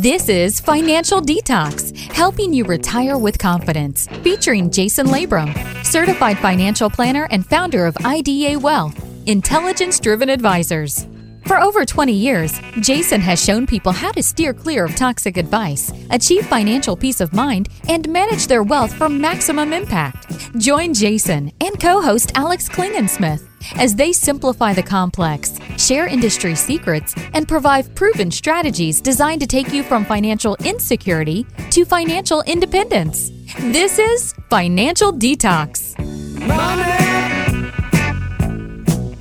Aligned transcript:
This 0.00 0.30
is 0.30 0.60
Financial 0.60 1.20
Detox, 1.20 1.94
helping 2.10 2.54
you 2.54 2.64
retire 2.64 3.18
with 3.18 3.38
confidence, 3.38 4.06
featuring 4.22 4.70
Jason 4.70 5.08
Labrum, 5.08 5.52
certified 5.84 6.38
financial 6.38 6.88
planner 6.88 7.28
and 7.30 7.44
founder 7.44 7.84
of 7.84 7.98
IDA 8.02 8.58
Wealth, 8.58 8.98
intelligence 9.26 10.00
driven 10.00 10.30
advisors. 10.30 11.06
For 11.50 11.58
over 11.58 11.84
20 11.84 12.12
years, 12.12 12.60
Jason 12.78 13.20
has 13.22 13.44
shown 13.44 13.66
people 13.66 13.90
how 13.90 14.12
to 14.12 14.22
steer 14.22 14.54
clear 14.54 14.84
of 14.84 14.94
toxic 14.94 15.36
advice, 15.36 15.92
achieve 16.10 16.46
financial 16.46 16.96
peace 16.96 17.20
of 17.20 17.32
mind, 17.32 17.70
and 17.88 18.08
manage 18.08 18.46
their 18.46 18.62
wealth 18.62 18.94
for 18.94 19.08
maximum 19.08 19.72
impact. 19.72 20.28
Join 20.58 20.94
Jason 20.94 21.50
and 21.60 21.80
co 21.80 22.00
host 22.00 22.30
Alex 22.36 22.68
Klingensmith 22.68 23.42
as 23.74 23.96
they 23.96 24.12
simplify 24.12 24.72
the 24.72 24.84
complex, 24.84 25.58
share 25.76 26.06
industry 26.06 26.54
secrets, 26.54 27.16
and 27.34 27.48
provide 27.48 27.96
proven 27.96 28.30
strategies 28.30 29.00
designed 29.00 29.40
to 29.40 29.46
take 29.48 29.72
you 29.72 29.82
from 29.82 30.04
financial 30.04 30.56
insecurity 30.64 31.44
to 31.72 31.84
financial 31.84 32.42
independence. 32.42 33.32
This 33.58 33.98
is 33.98 34.34
Financial 34.50 35.12
Detox. 35.12 35.98
Money. 36.46 37.09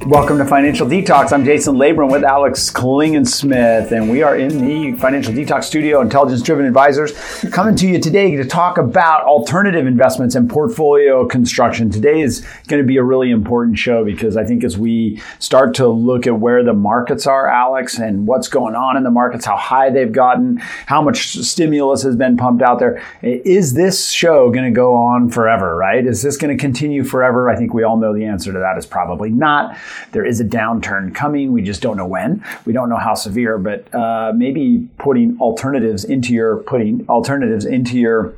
Welcome 0.06 0.38
to 0.38 0.46
Financial 0.46 0.88
Detox. 0.88 1.34
I'm 1.34 1.44
Jason 1.44 1.76
Labrum 1.76 2.10
with 2.10 2.24
Alex 2.24 2.72
Klingensmith, 2.72 3.92
and 3.92 4.10
we 4.10 4.24
are 4.24 4.38
in 4.38 4.66
the 4.66 4.98
Financial 4.98 5.34
Detox 5.34 5.66
Studio, 5.66 6.00
Intelligence 6.00 6.42
Driven 6.42 6.66
Advisors, 6.66 7.12
coming 7.52 7.76
to 7.76 7.86
you 7.86 8.00
today 8.00 8.34
to 8.38 8.46
talk 8.46 8.78
about 8.78 9.26
alternative 9.26 9.86
investments 9.86 10.36
and 10.36 10.50
portfolio 10.50 11.28
construction. 11.28 11.90
Today 11.90 12.22
is 12.22 12.48
going 12.68 12.82
to 12.82 12.88
be 12.88 12.96
a 12.96 13.04
really 13.04 13.30
important 13.30 13.78
show 13.78 14.06
because 14.06 14.38
I 14.38 14.46
think 14.46 14.64
as 14.64 14.78
we 14.78 15.22
start 15.38 15.76
to 15.76 15.88
look 15.90 16.26
at 16.26 16.40
where 16.40 16.64
the 16.64 16.74
markets 16.74 17.28
are, 17.28 17.48
Alex, 17.48 18.00
and 18.00 18.26
what's 18.26 18.48
going 18.48 18.76
on 18.76 18.96
in 18.96 19.04
the 19.04 19.12
markets, 19.12 19.46
how 19.46 19.58
high 19.58 19.90
they've 19.90 20.14
gotten, 20.14 20.58
how 20.86 21.02
much 21.02 21.34
stimulus 21.44 22.04
has 22.04 22.16
been 22.16 22.38
pumped 22.38 22.64
out 22.64 22.80
there, 22.80 23.04
is 23.22 23.74
this 23.74 24.10
show 24.10 24.50
going 24.50 24.66
to 24.66 24.72
go 24.72 24.96
on 24.96 25.30
forever, 25.30 25.76
right? 25.76 26.08
Is 26.08 26.22
this 26.22 26.38
going 26.38 26.58
to 26.58 26.60
continue 26.60 27.04
forever? 27.04 27.50
I 27.50 27.58
think 27.58 27.74
we 27.74 27.84
all 27.84 27.98
know 27.98 28.14
the 28.14 28.26
answer 28.26 28.54
to 28.54 28.60
that 28.60 28.78
is 28.78 28.86
probably 28.86 29.30
not. 29.30 29.78
There 30.12 30.26
is 30.26 30.40
a 30.40 30.46
downturn 30.46 31.14
coming. 31.14 31.52
We 31.52 31.62
just 31.62 31.82
don't 31.82 31.98
know 31.98 32.08
when. 32.08 32.44
We 32.66 32.74
don't 32.74 32.90
know 32.90 32.98
how 32.98 33.14
severe, 33.14 33.58
but 33.58 33.94
uh, 33.94 34.34
maybe 34.36 34.88
putting 34.98 35.40
alternatives 35.40 36.04
into 36.04 36.34
your 36.34 36.58
putting 36.58 37.08
alternatives 37.10 37.66
into 37.66 37.98
your 37.98 38.34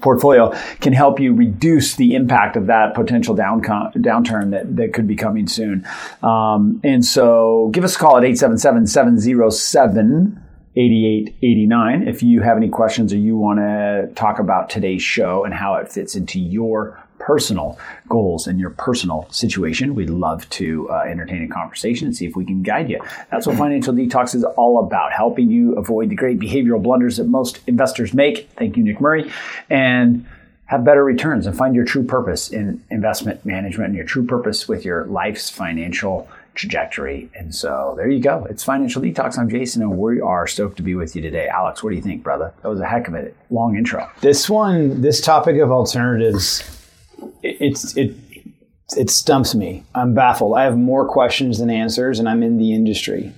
portfolio 0.00 0.54
can 0.80 0.92
help 0.92 1.18
you 1.18 1.32
reduce 1.32 1.96
the 1.96 2.14
impact 2.14 2.56
of 2.56 2.66
that 2.66 2.94
potential 2.94 3.34
down, 3.34 3.62
downturn 3.62 4.50
that, 4.50 4.76
that 4.76 4.92
could 4.92 5.06
be 5.06 5.16
coming 5.16 5.46
soon. 5.46 5.86
Um, 6.22 6.80
and 6.84 7.04
so 7.04 7.70
give 7.72 7.84
us 7.84 7.96
a 7.96 7.98
call 7.98 8.18
at 8.18 8.24
877 8.24 8.86
707 8.86 10.44
8889 10.76 12.06
if 12.06 12.22
you 12.22 12.40
have 12.42 12.56
any 12.56 12.68
questions 12.68 13.12
or 13.12 13.16
you 13.16 13.36
want 13.36 13.58
to 13.58 14.10
talk 14.14 14.38
about 14.38 14.70
today's 14.70 15.02
show 15.02 15.44
and 15.44 15.52
how 15.52 15.74
it 15.74 15.90
fits 15.90 16.14
into 16.14 16.38
your 16.38 17.02
personal 17.18 17.78
goals 18.08 18.46
and 18.46 18.58
your 18.58 18.70
personal 18.70 19.28
situation. 19.30 19.94
We'd 19.94 20.10
love 20.10 20.48
to 20.50 20.88
uh, 20.90 21.00
entertain 21.00 21.42
a 21.42 21.48
conversation 21.48 22.06
and 22.06 22.16
see 22.16 22.26
if 22.26 22.36
we 22.36 22.44
can 22.44 22.62
guide 22.62 22.88
you. 22.90 23.00
That's 23.30 23.46
what 23.46 23.56
Financial 23.56 23.92
Detox 23.92 24.34
is 24.34 24.44
all 24.44 24.84
about, 24.84 25.12
helping 25.12 25.50
you 25.50 25.74
avoid 25.74 26.10
the 26.10 26.14
great 26.14 26.38
behavioral 26.38 26.82
blunders 26.82 27.16
that 27.16 27.24
most 27.24 27.60
investors 27.66 28.14
make. 28.14 28.48
Thank 28.56 28.76
you, 28.76 28.84
Nick 28.84 29.00
Murray. 29.00 29.30
And 29.68 30.26
have 30.66 30.84
better 30.84 31.02
returns 31.02 31.46
and 31.46 31.56
find 31.56 31.74
your 31.74 31.84
true 31.84 32.04
purpose 32.04 32.50
in 32.50 32.82
investment 32.90 33.44
management 33.44 33.88
and 33.88 33.96
your 33.96 34.04
true 34.04 34.26
purpose 34.26 34.68
with 34.68 34.84
your 34.84 35.06
life's 35.06 35.48
financial 35.48 36.28
trajectory. 36.54 37.30
And 37.34 37.54
so 37.54 37.94
there 37.96 38.10
you 38.10 38.20
go. 38.20 38.46
It's 38.50 38.64
Financial 38.64 39.00
Detox. 39.00 39.38
I'm 39.38 39.48
Jason, 39.48 39.80
and 39.80 39.96
we 39.96 40.20
are 40.20 40.46
stoked 40.46 40.76
to 40.76 40.82
be 40.82 40.94
with 40.94 41.16
you 41.16 41.22
today. 41.22 41.48
Alex, 41.48 41.82
what 41.82 41.90
do 41.90 41.96
you 41.96 42.02
think, 42.02 42.22
brother? 42.22 42.52
That 42.62 42.68
was 42.68 42.80
a 42.80 42.86
heck 42.86 43.08
of 43.08 43.14
a 43.14 43.32
long 43.48 43.76
intro. 43.76 44.10
This 44.20 44.50
one, 44.50 45.00
this 45.00 45.22
topic 45.22 45.56
of 45.56 45.70
alternatives 45.70 46.77
it's 47.42 47.96
it 47.96 48.14
it 48.96 49.10
stumps 49.10 49.54
me. 49.54 49.84
I'm 49.94 50.14
baffled. 50.14 50.56
I 50.56 50.64
have 50.64 50.76
more 50.76 51.06
questions 51.06 51.58
than 51.58 51.70
answers, 51.70 52.18
and 52.18 52.28
I'm 52.28 52.42
in 52.42 52.56
the 52.56 52.72
industry. 52.72 53.32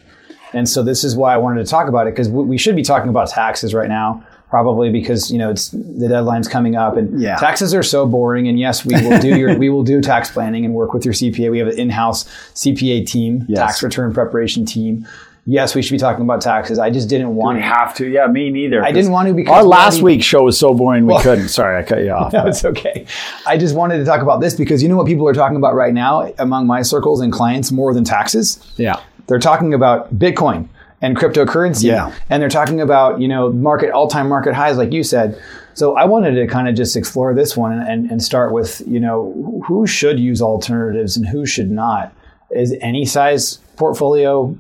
And 0.53 0.69
so 0.69 0.83
this 0.83 1.05
is 1.05 1.17
why 1.17 1.35
I 1.35 1.39
wanted 1.39 1.65
to 1.65 1.71
talk 1.71 1.89
about 1.89 2.07
it 2.07 2.11
because 2.11 2.29
we 2.29 2.59
should 2.59 2.77
be 2.77 2.83
talking 2.83 3.09
about 3.09 3.29
taxes 3.29 3.73
right 3.73 3.89
now, 3.89 4.25
probably 4.49 4.91
because 4.91 5.31
you 5.31 5.39
know 5.39 5.51
it's 5.51 5.69
the 5.69 6.09
deadline's 6.09 6.49
coming 6.49 6.77
up, 6.77 6.97
and 6.97 7.21
yeah. 7.21 7.37
taxes 7.37 7.75
are 7.75 7.83
so 7.83 8.07
boring. 8.07 8.49
And 8.49 8.59
yes, 8.59 8.85
we 8.85 8.95
will 8.95 9.19
do 9.21 9.37
your 9.37 9.59
we 9.59 9.69
will 9.69 9.85
do 9.85 10.01
tax 10.01 10.31
planning 10.31 10.65
and 10.65 10.75
work 10.75 10.93
with 10.93 11.05
your 11.05 11.15
CPA. 11.15 11.51
We 11.51 11.59
have 11.59 11.69
an 11.69 11.79
in-house 11.79 12.25
CPA 12.55 13.07
team, 13.07 13.45
yes. 13.49 13.59
tax 13.59 13.83
return 13.83 14.13
preparation 14.13 14.65
team 14.65 15.07
yes, 15.51 15.75
we 15.75 15.83
should 15.83 15.93
be 15.93 15.99
talking 15.99 16.23
about 16.23 16.41
taxes. 16.41 16.79
I 16.79 16.91
just 16.91 17.09
didn't 17.09 17.35
want 17.35 17.59
to. 17.59 17.63
have 17.63 17.95
to. 17.97 18.09
Yeah, 18.09 18.27
me 18.29 18.51
neither. 18.51 18.85
I 18.85 18.93
didn't 18.93 19.11
want 19.11 19.29
to 19.29 19.35
because 19.35 19.53
our 19.53 19.65
last 19.65 20.01
week's 20.01 20.25
show 20.25 20.45
was 20.45 20.59
so 20.59 20.73
boring 20.73 21.07
we 21.07 21.15
well, 21.15 21.23
couldn't. 21.23 21.49
Sorry, 21.49 21.77
I 21.77 21.83
cut 21.83 22.01
you 22.01 22.13
off. 22.13 22.33
no, 22.33 22.47
it's 22.47 22.65
okay. 22.65 23.07
I 23.47 23.59
just 23.59 23.75
wanted 23.75 23.99
to 23.99 24.05
talk 24.05 24.23
about 24.23 24.41
this 24.41 24.55
because 24.55 24.83
you 24.83 24.89
know 24.89 24.97
what 24.97 25.07
people 25.07 25.27
are 25.27 25.35
talking 25.35 25.57
about 25.57 25.75
right 25.75 25.93
now 25.93 26.33
among 26.39 26.67
my 26.67 26.83
circles 26.83 27.21
and 27.21 27.33
clients 27.33 27.73
more 27.73 27.93
than 27.93 28.05
taxes? 28.05 28.73
Yeah. 28.77 29.03
They're 29.27 29.39
talking 29.39 29.75
about 29.75 30.17
Bitcoin 30.17 30.69
and 31.03 31.17
cryptocurrency. 31.17 31.85
Yeah. 31.85 32.15
And 32.29 32.43
they're 32.43 32.49
talking 32.49 32.81
about, 32.81 33.21
you 33.21 33.29
know, 33.29 33.53
market 33.53 33.91
all-time 33.91 34.29
market 34.29 34.55
highs 34.55 34.77
like 34.77 34.93
you 34.93 35.03
said. 35.03 35.41
So 35.75 35.97
I 35.97 36.05
wanted 36.05 36.35
to 36.35 36.47
kind 36.47 36.69
of 36.69 36.75
just 36.75 36.97
explore 36.97 37.33
this 37.33 37.57
one 37.57 37.81
and, 37.81 38.11
and 38.11 38.23
start 38.23 38.53
with, 38.53 38.83
you 38.87 39.01
know, 39.01 39.63
who 39.67 39.87
should 39.87 40.19
use 40.19 40.43
alternatives 40.43 41.17
and 41.17 41.27
who 41.27 41.47
should 41.47 41.71
not. 41.71 42.13
Is 42.51 42.75
any 42.81 43.05
size 43.05 43.61
portfolio 43.77 44.57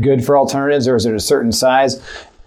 good 0.00 0.24
for 0.24 0.36
alternatives, 0.36 0.88
or 0.88 0.96
is 0.96 1.06
it 1.06 1.14
a 1.14 1.20
certain 1.20 1.52
size? 1.52 2.02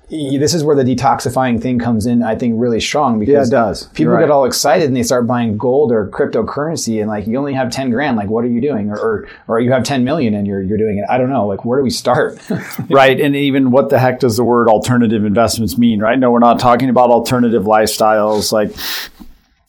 This 0.09 0.56
is 0.56 0.63
where 0.63 0.75
the 0.75 0.84
detoxifying 0.84 1.62
thing 1.62 1.78
comes 1.78 2.07
in, 2.07 2.23
I 2.23 2.35
think, 2.35 2.56
really 2.57 2.79
strong 2.79 3.19
because 3.19 3.34
yeah, 3.34 3.44
it 3.44 3.51
does. 3.51 3.85
people 3.90 4.13
right. 4.13 4.22
get 4.22 4.31
all 4.31 4.45
excited 4.45 4.88
and 4.88 4.97
they 4.97 5.03
start 5.03 5.28
buying 5.28 5.56
gold 5.56 5.91
or 5.91 6.07
cryptocurrency, 6.07 7.00
and 7.00 7.07
like 7.07 7.28
you 7.28 7.38
only 7.38 7.53
have 7.53 7.72
ten 7.72 7.91
grand. 7.91 8.18
Like, 8.18 8.28
what 8.28 8.44
are 8.44 8.47
you 8.47 8.59
doing? 8.59 8.89
Or, 8.89 8.97
or, 8.97 9.29
or 9.47 9.59
you 9.59 9.72
have 9.72 9.84
ten 9.84 10.03
million 10.03 10.34
and 10.34 10.47
you're 10.47 10.63
you're 10.63 10.79
doing 10.79 10.97
it. 10.97 11.06
I 11.07 11.19
don't 11.19 11.29
know. 11.29 11.45
Like, 11.45 11.63
where 11.63 11.78
do 11.78 11.84
we 11.84 11.91
start? 11.91 12.39
right, 12.89 13.19
and 13.22 13.35
even 13.35 13.69
what 13.69 13.89
the 13.89 14.00
heck 14.00 14.19
does 14.19 14.35
the 14.35 14.44
word 14.44 14.68
alternative 14.68 15.25
investments 15.25 15.78
mean? 15.78 16.00
Right? 16.00 16.18
No, 16.18 16.31
we're 16.31 16.39
not 16.39 16.59
talking 16.59 16.89
about 16.89 17.12
alternative 17.12 17.63
lifestyles 17.63 18.51
like 18.51 18.72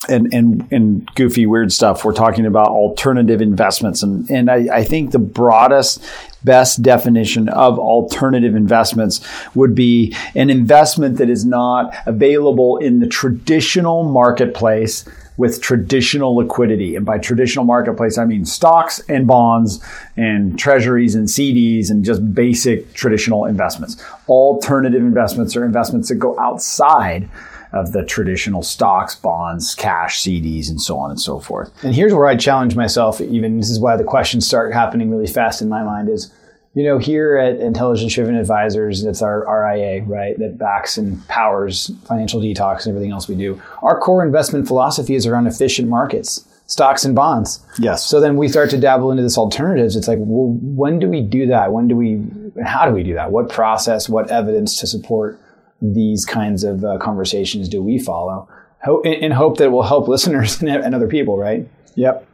and, 0.08 0.32
and, 0.32 0.66
and 0.72 1.14
goofy, 1.14 1.46
weird 1.46 1.72
stuff. 1.72 2.04
We're 2.04 2.14
talking 2.14 2.46
about 2.46 2.68
alternative 2.68 3.40
investments. 3.42 4.02
And, 4.02 4.28
and 4.30 4.50
I, 4.50 4.78
I 4.78 4.84
think 4.84 5.12
the 5.12 5.18
broadest, 5.18 6.02
best 6.44 6.82
definition 6.82 7.48
of 7.48 7.78
alternative 7.78 8.54
investments 8.54 9.20
would 9.54 9.74
be 9.74 10.14
an 10.34 10.50
investment 10.50 11.18
that 11.18 11.30
is 11.30 11.44
not 11.44 11.94
available 12.06 12.76
in 12.78 13.00
the 13.00 13.06
traditional 13.06 14.04
marketplace 14.04 15.04
with 15.36 15.62
traditional 15.62 16.36
liquidity. 16.36 16.96
And 16.96 17.06
by 17.06 17.16
traditional 17.16 17.64
marketplace, 17.64 18.18
I 18.18 18.26
mean 18.26 18.44
stocks 18.44 19.00
and 19.08 19.26
bonds 19.26 19.82
and 20.14 20.58
treasuries 20.58 21.14
and 21.14 21.28
CDs 21.28 21.90
and 21.90 22.04
just 22.04 22.34
basic 22.34 22.92
traditional 22.92 23.46
investments. 23.46 24.04
Alternative 24.28 25.00
investments 25.00 25.56
are 25.56 25.64
investments 25.64 26.10
that 26.10 26.16
go 26.16 26.38
outside 26.38 27.26
of 27.72 27.92
the 27.92 28.04
traditional 28.04 28.62
stocks, 28.62 29.14
bonds, 29.14 29.74
cash, 29.74 30.20
CDs, 30.20 30.68
and 30.68 30.80
so 30.80 30.98
on 30.98 31.10
and 31.10 31.20
so 31.20 31.38
forth. 31.38 31.72
And 31.84 31.94
here's 31.94 32.12
where 32.12 32.26
I 32.26 32.36
challenge 32.36 32.76
myself, 32.76 33.20
even 33.20 33.58
this 33.58 33.70
is 33.70 33.80
why 33.80 33.96
the 33.96 34.04
questions 34.04 34.46
start 34.46 34.72
happening 34.72 35.10
really 35.10 35.26
fast 35.26 35.62
in 35.62 35.68
my 35.68 35.82
mind 35.82 36.08
is, 36.08 36.32
you 36.74 36.84
know, 36.84 36.98
here 36.98 37.36
at 37.36 37.56
Intelligence 37.56 38.14
Driven 38.14 38.36
Advisors, 38.36 39.02
that's 39.02 39.22
our 39.22 39.40
RIA, 39.40 40.02
right, 40.04 40.38
that 40.38 40.58
backs 40.58 40.96
and 40.96 41.26
powers 41.28 41.90
financial 42.06 42.40
detox 42.40 42.86
and 42.86 42.94
everything 42.94 43.12
else 43.12 43.28
we 43.28 43.34
do. 43.34 43.60
Our 43.82 43.98
core 43.98 44.24
investment 44.24 44.66
philosophy 44.66 45.14
is 45.14 45.26
around 45.26 45.46
efficient 45.46 45.88
markets 45.88 46.46
stocks 46.70 47.04
and 47.04 47.16
bonds. 47.16 47.58
Yes. 47.78 48.06
So 48.06 48.20
then 48.20 48.36
we 48.36 48.46
start 48.46 48.70
to 48.70 48.78
dabble 48.78 49.10
into 49.10 49.24
this 49.24 49.36
alternatives. 49.36 49.96
It's 49.96 50.06
like, 50.06 50.18
well, 50.20 50.56
when 50.62 51.00
do 51.00 51.08
we 51.08 51.20
do 51.20 51.46
that? 51.46 51.72
When 51.72 51.88
do 51.88 51.96
we, 51.96 52.22
how 52.64 52.86
do 52.86 52.92
we 52.92 53.02
do 53.02 53.14
that? 53.14 53.32
What 53.32 53.48
process, 53.48 54.08
what 54.08 54.30
evidence 54.30 54.78
to 54.78 54.86
support 54.86 55.40
these 55.80 56.24
kinds 56.24 56.64
of 56.64 56.84
uh, 56.84 56.98
conversations 56.98 57.68
do 57.68 57.82
we 57.82 57.98
follow 57.98 58.48
Ho- 58.82 59.00
in, 59.02 59.30
hope 59.30 59.58
that 59.58 59.64
it 59.64 59.70
will 59.70 59.82
help 59.82 60.08
listeners 60.14 60.60
and, 60.60 60.70
and 60.70 60.94
other 60.94 61.08
people, 61.08 61.38
right? 61.38 61.68
Yep. 61.96 62.26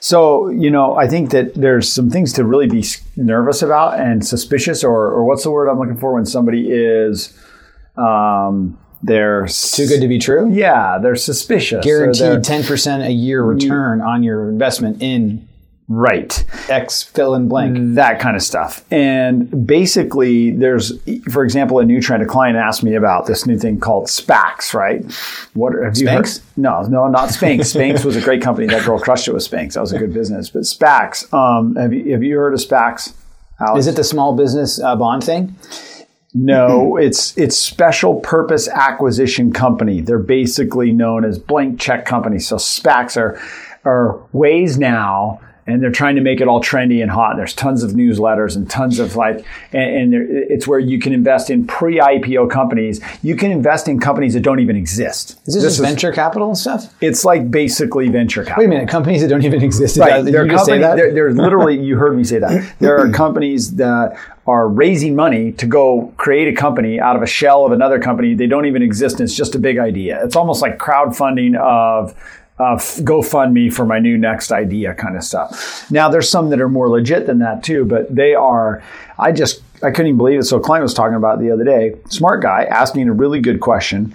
So, 0.00 0.48
you 0.48 0.70
know, 0.70 0.96
I 0.96 1.06
think 1.06 1.30
that 1.30 1.54
there's 1.54 1.90
some 1.92 2.10
things 2.10 2.32
to 2.34 2.44
really 2.44 2.66
be 2.66 2.84
nervous 3.16 3.60
about 3.60 4.00
and 4.00 4.26
suspicious, 4.26 4.82
or, 4.82 5.06
or 5.06 5.24
what's 5.24 5.42
the 5.42 5.50
word 5.50 5.68
I'm 5.68 5.78
looking 5.78 5.98
for 5.98 6.14
when 6.14 6.24
somebody 6.24 6.70
is, 6.70 7.38
um, 7.96 8.78
they're 9.02 9.46
too 9.46 9.86
good 9.86 10.00
to 10.00 10.08
be 10.08 10.18
true. 10.18 10.50
Yeah, 10.50 10.98
they're 10.98 11.16
suspicious. 11.16 11.84
Guaranteed 11.84 12.44
ten 12.44 12.62
percent 12.64 13.02
a 13.02 13.10
year 13.10 13.42
return 13.42 14.00
on 14.02 14.22
your 14.22 14.50
investment 14.50 15.02
in 15.02 15.48
Right. 15.92 16.44
X 16.70 17.02
fill 17.02 17.34
in 17.34 17.48
blank. 17.48 17.96
That 17.96 18.20
kind 18.20 18.36
of 18.36 18.42
stuff. 18.42 18.84
And 18.92 19.66
basically, 19.66 20.52
there's, 20.52 20.92
for 21.32 21.42
example, 21.42 21.80
a 21.80 21.84
new 21.84 22.00
trend. 22.00 22.22
A 22.22 22.26
client 22.26 22.56
asked 22.56 22.84
me 22.84 22.94
about 22.94 23.26
this 23.26 23.44
new 23.44 23.58
thing 23.58 23.80
called 23.80 24.06
SPACs, 24.06 24.72
right? 24.72 25.04
What 25.54 25.72
have 25.72 25.94
Spanx? 25.94 26.00
you 26.00 26.08
heard? 26.08 26.28
No, 26.56 26.82
no, 26.82 27.08
not 27.08 27.30
Spanx. 27.30 27.58
Spanx 27.74 28.04
was 28.04 28.14
a 28.14 28.20
great 28.20 28.40
company. 28.40 28.68
That 28.68 28.86
girl 28.86 29.00
crushed 29.00 29.26
it 29.26 29.34
with 29.34 29.42
Spanx. 29.42 29.72
That 29.72 29.80
was 29.80 29.92
a 29.92 29.98
good 29.98 30.14
business. 30.14 30.48
But 30.48 30.62
SPACs, 30.62 31.34
um, 31.34 31.74
have, 31.74 31.92
you, 31.92 32.12
have 32.12 32.22
you 32.22 32.38
heard 32.38 32.54
of 32.54 32.60
SPACs? 32.60 33.12
Alex? 33.58 33.80
Is 33.80 33.86
it 33.88 33.96
the 33.96 34.04
small 34.04 34.36
business 34.36 34.80
uh, 34.80 34.94
bond 34.94 35.24
thing? 35.24 35.56
No, 36.32 36.96
it's 36.98 37.36
it's 37.36 37.58
special 37.58 38.20
purpose 38.20 38.68
acquisition 38.68 39.52
company. 39.52 40.02
They're 40.02 40.20
basically 40.20 40.92
known 40.92 41.24
as 41.24 41.40
blank 41.40 41.80
check 41.80 42.06
companies. 42.06 42.46
So 42.46 42.58
SPACs 42.58 43.16
are 43.16 43.42
are 43.84 44.22
ways 44.32 44.78
now 44.78 45.40
and 45.66 45.82
they're 45.82 45.90
trying 45.90 46.16
to 46.16 46.20
make 46.20 46.40
it 46.40 46.48
all 46.48 46.60
trendy 46.60 47.02
and 47.02 47.10
hot. 47.10 47.36
There's 47.36 47.54
tons 47.54 47.82
of 47.82 47.92
newsletters 47.92 48.56
and 48.56 48.68
tons 48.68 48.98
of 48.98 49.16
like, 49.16 49.44
and, 49.72 50.14
and 50.14 50.14
it's 50.50 50.66
where 50.66 50.78
you 50.78 50.98
can 50.98 51.12
invest 51.12 51.50
in 51.50 51.66
pre-IPO 51.66 52.50
companies. 52.50 53.00
You 53.22 53.36
can 53.36 53.50
invest 53.50 53.88
in 53.88 54.00
companies 54.00 54.34
that 54.34 54.40
don't 54.40 54.60
even 54.60 54.76
exist. 54.76 55.38
Is 55.46 55.54
this, 55.54 55.62
this 55.62 55.76
just 55.76 55.80
venture 55.80 56.12
capital 56.12 56.48
and 56.48 56.58
stuff? 56.58 56.94
It's 57.00 57.24
like 57.24 57.50
basically 57.50 58.08
venture 58.08 58.44
capital. 58.44 58.62
Wait 58.62 58.66
a 58.66 58.68
minute, 58.68 58.88
companies 58.88 59.22
that 59.22 59.28
don't 59.28 59.44
even 59.44 59.62
exist. 59.62 59.98
Right, 59.98 60.24
there 60.24 60.44
are 60.44 60.48
companies. 60.48 60.82
There, 60.82 61.12
there's 61.12 61.36
literally 61.36 61.78
you 61.78 61.96
heard 61.96 62.16
me 62.16 62.24
say 62.24 62.38
that. 62.38 62.74
There 62.78 62.98
are 62.98 63.10
companies 63.10 63.76
that 63.76 64.18
are 64.46 64.68
raising 64.68 65.14
money 65.14 65.52
to 65.52 65.66
go 65.66 66.12
create 66.16 66.48
a 66.48 66.52
company 66.58 66.98
out 66.98 67.14
of 67.14 67.22
a 67.22 67.26
shell 67.26 67.64
of 67.64 67.72
another 67.72 68.00
company. 68.00 68.34
They 68.34 68.46
don't 68.46 68.66
even 68.66 68.82
exist. 68.82 69.20
And 69.20 69.28
it's 69.28 69.36
just 69.36 69.54
a 69.54 69.58
big 69.58 69.78
idea. 69.78 70.24
It's 70.24 70.34
almost 70.34 70.62
like 70.62 70.78
crowdfunding 70.78 71.56
of 71.56 72.14
uh, 72.60 72.76
GoFundMe 72.76 73.72
for 73.72 73.86
my 73.86 73.98
new 73.98 74.18
next 74.18 74.52
idea 74.52 74.94
kind 74.94 75.16
of 75.16 75.24
stuff. 75.24 75.90
Now, 75.90 76.08
there's 76.08 76.28
some 76.28 76.50
that 76.50 76.60
are 76.60 76.68
more 76.68 76.88
legit 76.88 77.26
than 77.26 77.38
that 77.38 77.64
too, 77.64 77.84
but 77.84 78.14
they 78.14 78.34
are, 78.34 78.82
I 79.18 79.32
just, 79.32 79.62
I 79.82 79.90
couldn't 79.90 80.08
even 80.08 80.18
believe 80.18 80.40
it. 80.40 80.44
So, 80.44 80.60
Klein 80.60 80.82
was 80.82 80.92
talking 80.92 81.16
about 81.16 81.40
the 81.40 81.50
other 81.50 81.64
day, 81.64 81.96
smart 82.08 82.42
guy 82.42 82.64
asking 82.64 83.08
a 83.08 83.12
really 83.12 83.40
good 83.40 83.60
question. 83.60 84.14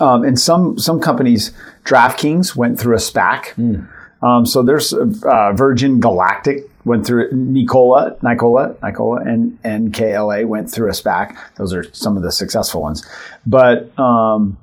Um, 0.00 0.24
and 0.24 0.40
some, 0.40 0.78
some 0.78 1.00
companies, 1.00 1.52
DraftKings 1.84 2.56
went 2.56 2.80
through 2.80 2.94
a 2.94 2.98
SPAC. 2.98 3.54
Mm. 3.54 3.88
Um, 4.22 4.46
so 4.46 4.62
there's 4.62 4.92
uh, 4.92 5.52
Virgin 5.52 5.98
Galactic 5.98 6.70
went 6.84 7.06
through 7.06 7.30
Nikola, 7.32 8.16
Nikola, 8.22 8.76
Nikola, 8.82 9.20
and 9.22 9.58
and 9.64 9.92
KLA 9.92 10.46
went 10.46 10.70
through 10.70 10.88
a 10.88 10.92
SPAC. 10.92 11.36
Those 11.56 11.74
are 11.74 11.92
some 11.92 12.16
of 12.16 12.22
the 12.22 12.30
successful 12.30 12.82
ones. 12.82 13.04
But 13.46 13.96
um, 13.98 14.56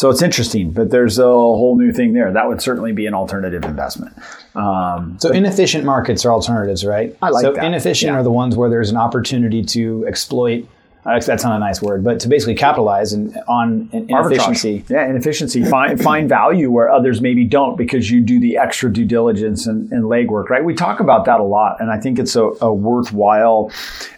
so 0.00 0.08
it's 0.08 0.22
interesting, 0.22 0.70
but 0.70 0.90
there's 0.90 1.18
a 1.18 1.24
whole 1.24 1.76
new 1.76 1.92
thing 1.92 2.14
there. 2.14 2.32
That 2.32 2.48
would 2.48 2.62
certainly 2.62 2.92
be 2.92 3.04
an 3.04 3.12
alternative 3.12 3.64
investment. 3.64 4.16
Um, 4.54 5.18
so 5.20 5.30
inefficient 5.30 5.84
markets 5.84 6.24
are 6.24 6.32
alternatives, 6.32 6.86
right? 6.86 7.14
I 7.20 7.28
like 7.28 7.42
so 7.42 7.52
that. 7.52 7.62
inefficient 7.62 8.12
yeah. 8.12 8.18
are 8.18 8.22
the 8.22 8.30
ones 8.30 8.56
where 8.56 8.70
there's 8.70 8.90
an 8.90 8.96
opportunity 8.96 9.62
to 9.62 10.06
exploit. 10.08 10.66
Uh, 11.04 11.20
that's 11.20 11.44
not 11.44 11.54
a 11.54 11.58
nice 11.58 11.82
word, 11.82 12.02
but 12.02 12.18
to 12.20 12.28
basically 12.28 12.54
capitalize 12.54 13.12
in, 13.12 13.36
on 13.46 13.90
inefficiency. 13.92 14.86
Yeah, 14.88 15.06
inefficiency. 15.06 15.64
find 15.66 16.02
find 16.02 16.30
value 16.30 16.70
where 16.70 16.90
others 16.90 17.20
maybe 17.20 17.44
don't 17.44 17.76
because 17.76 18.10
you 18.10 18.22
do 18.22 18.40
the 18.40 18.56
extra 18.56 18.90
due 18.90 19.04
diligence 19.04 19.66
and, 19.66 19.92
and 19.92 20.04
legwork. 20.04 20.48
Right? 20.48 20.64
We 20.64 20.72
talk 20.72 21.00
about 21.00 21.26
that 21.26 21.40
a 21.40 21.44
lot, 21.44 21.78
and 21.78 21.90
I 21.90 22.00
think 22.00 22.18
it's 22.18 22.36
a, 22.36 22.50
a 22.62 22.72
worthwhile 22.72 23.70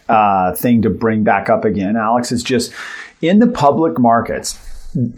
uh, 0.07 0.55
thing 0.55 0.81
to 0.83 0.89
bring 0.89 1.25
back 1.25 1.49
up 1.49 1.65
again. 1.65 1.97
Alex 1.97 2.31
is 2.31 2.41
just 2.41 2.71
in 3.21 3.39
the 3.39 3.47
public 3.47 3.99
markets 3.99 4.57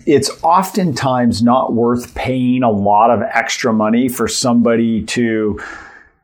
it's 0.06 0.30
oftentimes 0.44 1.44
not 1.44 1.74
worth 1.74 2.14
paying 2.16 2.64
a 2.64 2.72
lot 2.72 3.12
of 3.12 3.22
extra 3.22 3.74
money 3.74 4.10
for 4.10 4.28
somebody 4.28 5.04
to 5.04 5.60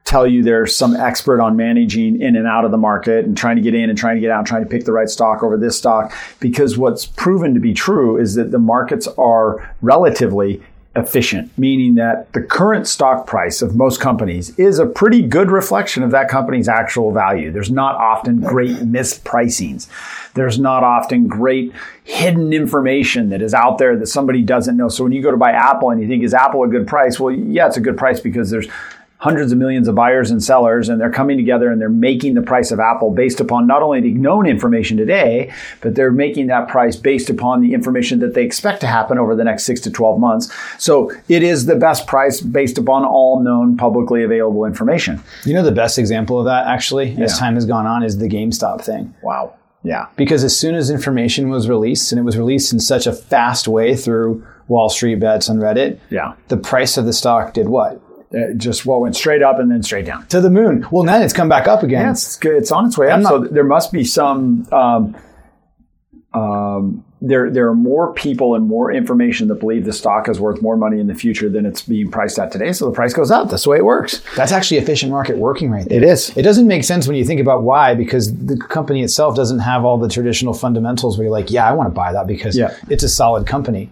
tell 0.03 0.27
you 0.27 0.43
they're 0.43 0.67
some 0.67 0.95
expert 0.95 1.39
on 1.39 1.55
managing 1.55 2.21
in 2.21 2.35
and 2.35 2.47
out 2.47 2.65
of 2.65 2.71
the 2.71 2.77
market 2.77 3.25
and 3.25 3.37
trying 3.37 3.55
to 3.55 3.61
get 3.61 3.73
in 3.73 3.89
and 3.89 3.97
trying 3.97 4.15
to 4.15 4.21
get 4.21 4.31
out, 4.31 4.45
trying 4.45 4.63
to 4.63 4.69
pick 4.69 4.83
the 4.83 4.91
right 4.91 5.09
stock 5.09 5.43
over 5.43 5.57
this 5.57 5.77
stock. 5.77 6.13
Because 6.39 6.77
what's 6.77 7.05
proven 7.05 7.53
to 7.53 7.59
be 7.59 7.73
true 7.73 8.17
is 8.17 8.35
that 8.35 8.51
the 8.51 8.59
markets 8.59 9.07
are 9.17 9.73
relatively 9.81 10.61
efficient, 10.95 11.57
meaning 11.57 11.95
that 11.95 12.31
the 12.33 12.41
current 12.41 12.85
stock 12.85 13.25
price 13.25 13.61
of 13.61 13.75
most 13.75 14.01
companies 14.01 14.57
is 14.59 14.77
a 14.77 14.85
pretty 14.85 15.21
good 15.21 15.49
reflection 15.49 16.03
of 16.03 16.11
that 16.11 16.27
company's 16.27 16.67
actual 16.67 17.13
value. 17.13 17.49
There's 17.49 17.71
not 17.71 17.95
often 17.95 18.41
great 18.41 18.75
mispricings. 18.77 19.87
There's 20.33 20.59
not 20.59 20.83
often 20.83 21.27
great 21.27 21.71
hidden 22.03 22.51
information 22.51 23.29
that 23.29 23.41
is 23.41 23.53
out 23.53 23.77
there 23.77 23.95
that 23.95 24.07
somebody 24.07 24.41
doesn't 24.41 24.75
know. 24.75 24.89
So 24.89 25.03
when 25.03 25.13
you 25.13 25.21
go 25.21 25.31
to 25.31 25.37
buy 25.37 25.51
Apple 25.51 25.91
and 25.91 26.01
you 26.01 26.09
think, 26.09 26.23
is 26.23 26.33
Apple 26.33 26.63
a 26.63 26.67
good 26.67 26.87
price? 26.87 27.19
Well, 27.19 27.33
yeah, 27.33 27.67
it's 27.67 27.77
a 27.77 27.81
good 27.81 27.97
price 27.97 28.19
because 28.19 28.49
there's 28.49 28.67
hundreds 29.21 29.51
of 29.51 29.57
millions 29.59 29.87
of 29.87 29.93
buyers 29.93 30.31
and 30.31 30.43
sellers, 30.43 30.89
and 30.89 30.99
they're 30.99 31.11
coming 31.11 31.37
together 31.37 31.69
and 31.69 31.79
they're 31.79 31.89
making 31.89 32.33
the 32.33 32.41
price 32.41 32.71
of 32.71 32.79
Apple 32.79 33.11
based 33.11 33.39
upon 33.39 33.67
not 33.67 33.83
only 33.83 34.01
the 34.01 34.13
known 34.13 34.47
information 34.47 34.97
today, 34.97 35.53
but 35.79 35.93
they're 35.93 36.11
making 36.11 36.47
that 36.47 36.67
price 36.67 36.95
based 36.95 37.29
upon 37.29 37.61
the 37.61 37.75
information 37.75 38.17
that 38.19 38.33
they 38.33 38.43
expect 38.43 38.81
to 38.81 38.87
happen 38.87 39.19
over 39.19 39.35
the 39.35 39.43
next 39.43 39.63
six 39.63 39.79
to 39.79 39.91
12 39.91 40.19
months. 40.19 40.51
So 40.79 41.11
it 41.29 41.43
is 41.43 41.67
the 41.67 41.75
best 41.75 42.07
price 42.07 42.41
based 42.41 42.79
upon 42.79 43.05
all 43.05 43.43
known 43.43 43.77
publicly 43.77 44.23
available 44.23 44.65
information. 44.65 45.21
You 45.45 45.53
know, 45.53 45.63
the 45.63 45.71
best 45.71 45.99
example 45.99 46.39
of 46.39 46.45
that 46.45 46.65
actually, 46.65 47.11
yeah. 47.11 47.25
as 47.25 47.37
time 47.37 47.53
has 47.53 47.65
gone 47.65 47.85
on, 47.85 48.01
is 48.01 48.17
the 48.17 48.27
GameStop 48.27 48.83
thing. 48.83 49.13
Wow. 49.21 49.53
Yeah. 49.83 50.07
Because 50.15 50.43
as 50.43 50.57
soon 50.57 50.73
as 50.73 50.89
information 50.89 51.49
was 51.49 51.69
released, 51.69 52.11
and 52.11 52.17
it 52.17 52.23
was 52.23 52.39
released 52.39 52.73
in 52.73 52.79
such 52.79 53.05
a 53.05 53.13
fast 53.13 53.67
way 53.67 53.95
through 53.95 54.45
Wall 54.67 54.89
Street 54.89 55.15
bets 55.15 55.47
on 55.47 55.57
Reddit, 55.57 55.99
yeah. 56.09 56.33
the 56.47 56.57
price 56.57 56.97
of 56.97 57.05
the 57.05 57.13
stock 57.13 57.53
did 57.53 57.69
what? 57.69 58.01
It 58.31 58.57
just 58.57 58.85
well 58.85 59.01
went 59.01 59.15
straight 59.15 59.41
up 59.41 59.59
and 59.59 59.69
then 59.69 59.83
straight 59.83 60.05
down 60.05 60.25
to 60.27 60.39
the 60.39 60.49
moon. 60.49 60.85
Well, 60.91 61.03
now 61.03 61.21
it's 61.21 61.33
come 61.33 61.49
back 61.49 61.67
up 61.67 61.83
again. 61.83 62.03
Yeah, 62.03 62.11
it's, 62.11 62.39
it's 62.43 62.71
on 62.71 62.85
its 62.85 62.97
way 62.97 63.09
up. 63.09 63.21
Not, 63.21 63.29
so 63.29 63.39
there 63.39 63.63
must 63.63 63.91
be 63.91 64.03
some. 64.03 64.67
Um, 64.71 65.17
um, 66.33 67.03
there, 67.21 67.51
there 67.51 67.67
are 67.67 67.75
more 67.75 68.13
people 68.13 68.55
and 68.55 68.65
more 68.65 68.91
information 68.91 69.47
that 69.49 69.55
believe 69.55 69.85
the 69.85 69.93
stock 69.93 70.27
is 70.27 70.39
worth 70.39 70.61
more 70.61 70.75
money 70.75 70.99
in 70.99 71.05
the 71.05 71.13
future 71.13 71.49
than 71.49 71.67
it's 71.67 71.83
being 71.83 72.09
priced 72.09 72.39
at 72.39 72.51
today. 72.51 72.71
So 72.73 72.85
the 72.85 72.95
price 72.95 73.13
goes 73.13 73.29
up. 73.29 73.49
That's 73.49 73.63
the 73.63 73.69
way 73.69 73.77
it 73.77 73.85
works. 73.85 74.23
That's 74.35 74.51
actually 74.51 74.77
efficient 74.77 75.11
market 75.11 75.37
working 75.37 75.69
right 75.69 75.87
there. 75.87 75.97
It 75.97 76.03
is. 76.03 76.35
It 76.35 76.41
doesn't 76.41 76.67
make 76.67 76.83
sense 76.83 77.05
when 77.05 77.15
you 77.15 77.23
think 77.23 77.39
about 77.39 77.61
why, 77.61 77.93
because 77.93 78.35
the 78.35 78.57
company 78.57 79.03
itself 79.03 79.35
doesn't 79.35 79.59
have 79.59 79.85
all 79.85 79.99
the 79.99 80.09
traditional 80.09 80.53
fundamentals 80.53 81.17
where 81.17 81.25
you're 81.25 81.31
like, 81.31 81.51
yeah, 81.51 81.69
I 81.69 81.73
want 81.73 81.87
to 81.87 81.93
buy 81.93 82.11
that 82.11 82.25
because 82.25 82.57
yeah. 82.57 82.75
it's 82.89 83.03
a 83.03 83.09
solid 83.09 83.45
company. 83.45 83.91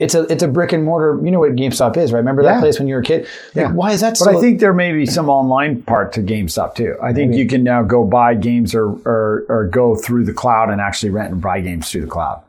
It's 0.00 0.14
a 0.14 0.22
it's 0.32 0.42
a 0.42 0.48
brick 0.48 0.72
and 0.72 0.82
mortar. 0.82 1.20
You 1.22 1.30
know 1.30 1.40
what 1.40 1.54
GameStop 1.54 1.98
is, 1.98 2.10
right? 2.10 2.18
Remember 2.20 2.42
that 2.42 2.54
yeah. 2.54 2.60
place 2.60 2.78
when 2.78 2.88
you 2.88 2.94
were 2.94 3.02
a 3.02 3.04
kid? 3.04 3.28
Yeah. 3.54 3.70
Why 3.70 3.92
is 3.92 4.00
that? 4.00 4.16
So? 4.16 4.24
But 4.24 4.36
I 4.36 4.40
think 4.40 4.58
there 4.58 4.72
may 4.72 4.92
be 4.92 5.04
some 5.04 5.28
online 5.28 5.82
part 5.82 6.14
to 6.14 6.22
GameStop 6.22 6.74
too. 6.74 6.96
I 7.02 7.12
think 7.12 7.32
Maybe. 7.32 7.42
you 7.42 7.48
can 7.48 7.62
now 7.62 7.82
go 7.82 8.04
buy 8.04 8.34
games 8.34 8.74
or, 8.74 8.86
or 9.06 9.44
or 9.50 9.68
go 9.68 9.94
through 9.94 10.24
the 10.24 10.32
cloud 10.32 10.70
and 10.70 10.80
actually 10.80 11.10
rent 11.10 11.32
and 11.32 11.42
buy 11.42 11.60
games 11.60 11.90
through 11.90 12.00
the 12.00 12.06
cloud. 12.06 12.42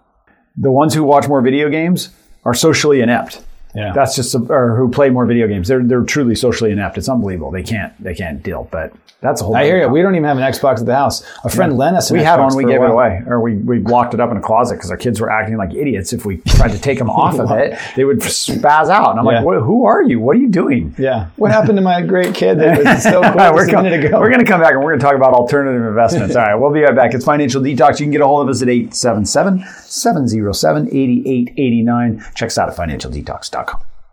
The 0.55 0.71
ones 0.71 0.93
who 0.93 1.03
watch 1.03 1.27
more 1.27 1.41
video 1.41 1.69
games 1.69 2.09
are 2.45 2.53
socially 2.53 3.01
inept. 3.01 3.43
Yeah. 3.73 3.93
That's 3.93 4.15
just, 4.15 4.35
or 4.35 4.75
who 4.75 4.89
play 4.89 5.09
more 5.09 5.25
video 5.25 5.47
games. 5.47 5.67
They're, 5.67 5.83
they're 5.83 6.03
truly 6.03 6.35
socially 6.35 6.71
inept. 6.71 6.97
It's 6.97 7.09
unbelievable. 7.09 7.51
They 7.51 7.63
can't, 7.63 7.93
they 8.01 8.15
can't 8.15 8.43
deal, 8.43 8.67
but 8.71 8.93
that's 9.21 9.39
a 9.39 9.43
whole. 9.43 9.55
I 9.55 9.65
hear 9.65 9.79
you. 9.79 9.87
We 9.87 10.01
don't 10.01 10.15
even 10.15 10.23
have 10.23 10.37
an 10.37 10.43
Xbox 10.43 10.79
at 10.79 10.87
the 10.87 10.95
house. 10.95 11.23
A 11.43 11.49
friend 11.49 11.73
yeah. 11.73 11.77
lent 11.77 11.95
us. 11.95 12.09
we 12.09 12.19
Xbox 12.19 12.23
had 12.23 12.39
one. 12.39 12.55
We 12.55 12.65
gave 12.65 12.81
it 12.81 12.89
away, 12.89 13.21
or 13.27 13.39
we, 13.39 13.55
we 13.55 13.79
locked 13.79 14.15
it 14.15 14.19
up 14.19 14.31
in 14.31 14.37
a 14.37 14.41
closet 14.41 14.75
because 14.75 14.89
our 14.89 14.97
kids 14.97 15.21
were 15.21 15.29
acting 15.29 15.57
like 15.57 15.75
idiots. 15.75 16.11
If 16.11 16.25
we 16.25 16.37
tried 16.37 16.71
to 16.71 16.79
take 16.79 16.97
them 16.97 17.09
off 17.09 17.39
of 17.39 17.51
it, 17.59 17.77
they 17.95 18.03
would 18.03 18.17
spaz 18.17 18.89
out. 18.89 19.11
And 19.11 19.19
I'm 19.19 19.25
yeah. 19.27 19.41
like, 19.43 19.63
who 19.63 19.85
are 19.85 20.01
you? 20.01 20.19
What 20.19 20.35
are 20.35 20.39
you 20.39 20.49
doing? 20.49 20.95
Yeah. 20.97 21.29
What 21.35 21.51
happened 21.51 21.77
to 21.77 21.83
my 21.83 22.01
great 22.01 22.33
kid 22.33 22.59
that 22.59 22.79
was 22.79 23.03
so 23.03 23.21
cool 23.21 23.53
we're 23.53 23.67
com- 23.67 23.83
minute 23.83 24.05
ago? 24.05 24.19
We're 24.19 24.29
going 24.31 24.43
to 24.43 24.51
come 24.51 24.59
back 24.59 24.71
and 24.71 24.79
we're 24.83 24.89
going 24.89 24.99
to 24.99 25.05
talk 25.05 25.15
about 25.15 25.33
alternative 25.33 25.85
investments. 25.85 26.35
All 26.35 26.43
right. 26.43 26.55
We'll 26.55 26.73
be 26.73 26.81
right 26.81 26.95
back. 26.95 27.13
It's 27.13 27.23
Financial 27.23 27.61
Detox. 27.61 27.99
You 27.99 28.05
can 28.05 28.11
get 28.11 28.21
a 28.21 28.25
hold 28.25 28.41
of 28.41 28.49
us 28.49 28.63
at 28.63 28.69
877 28.69 29.59
707 29.85 30.87
8889. 30.87 32.25
Check 32.33 32.47
us 32.47 32.57
out 32.57 32.69
at 32.69 32.75
financialdetox.com. 32.75 33.60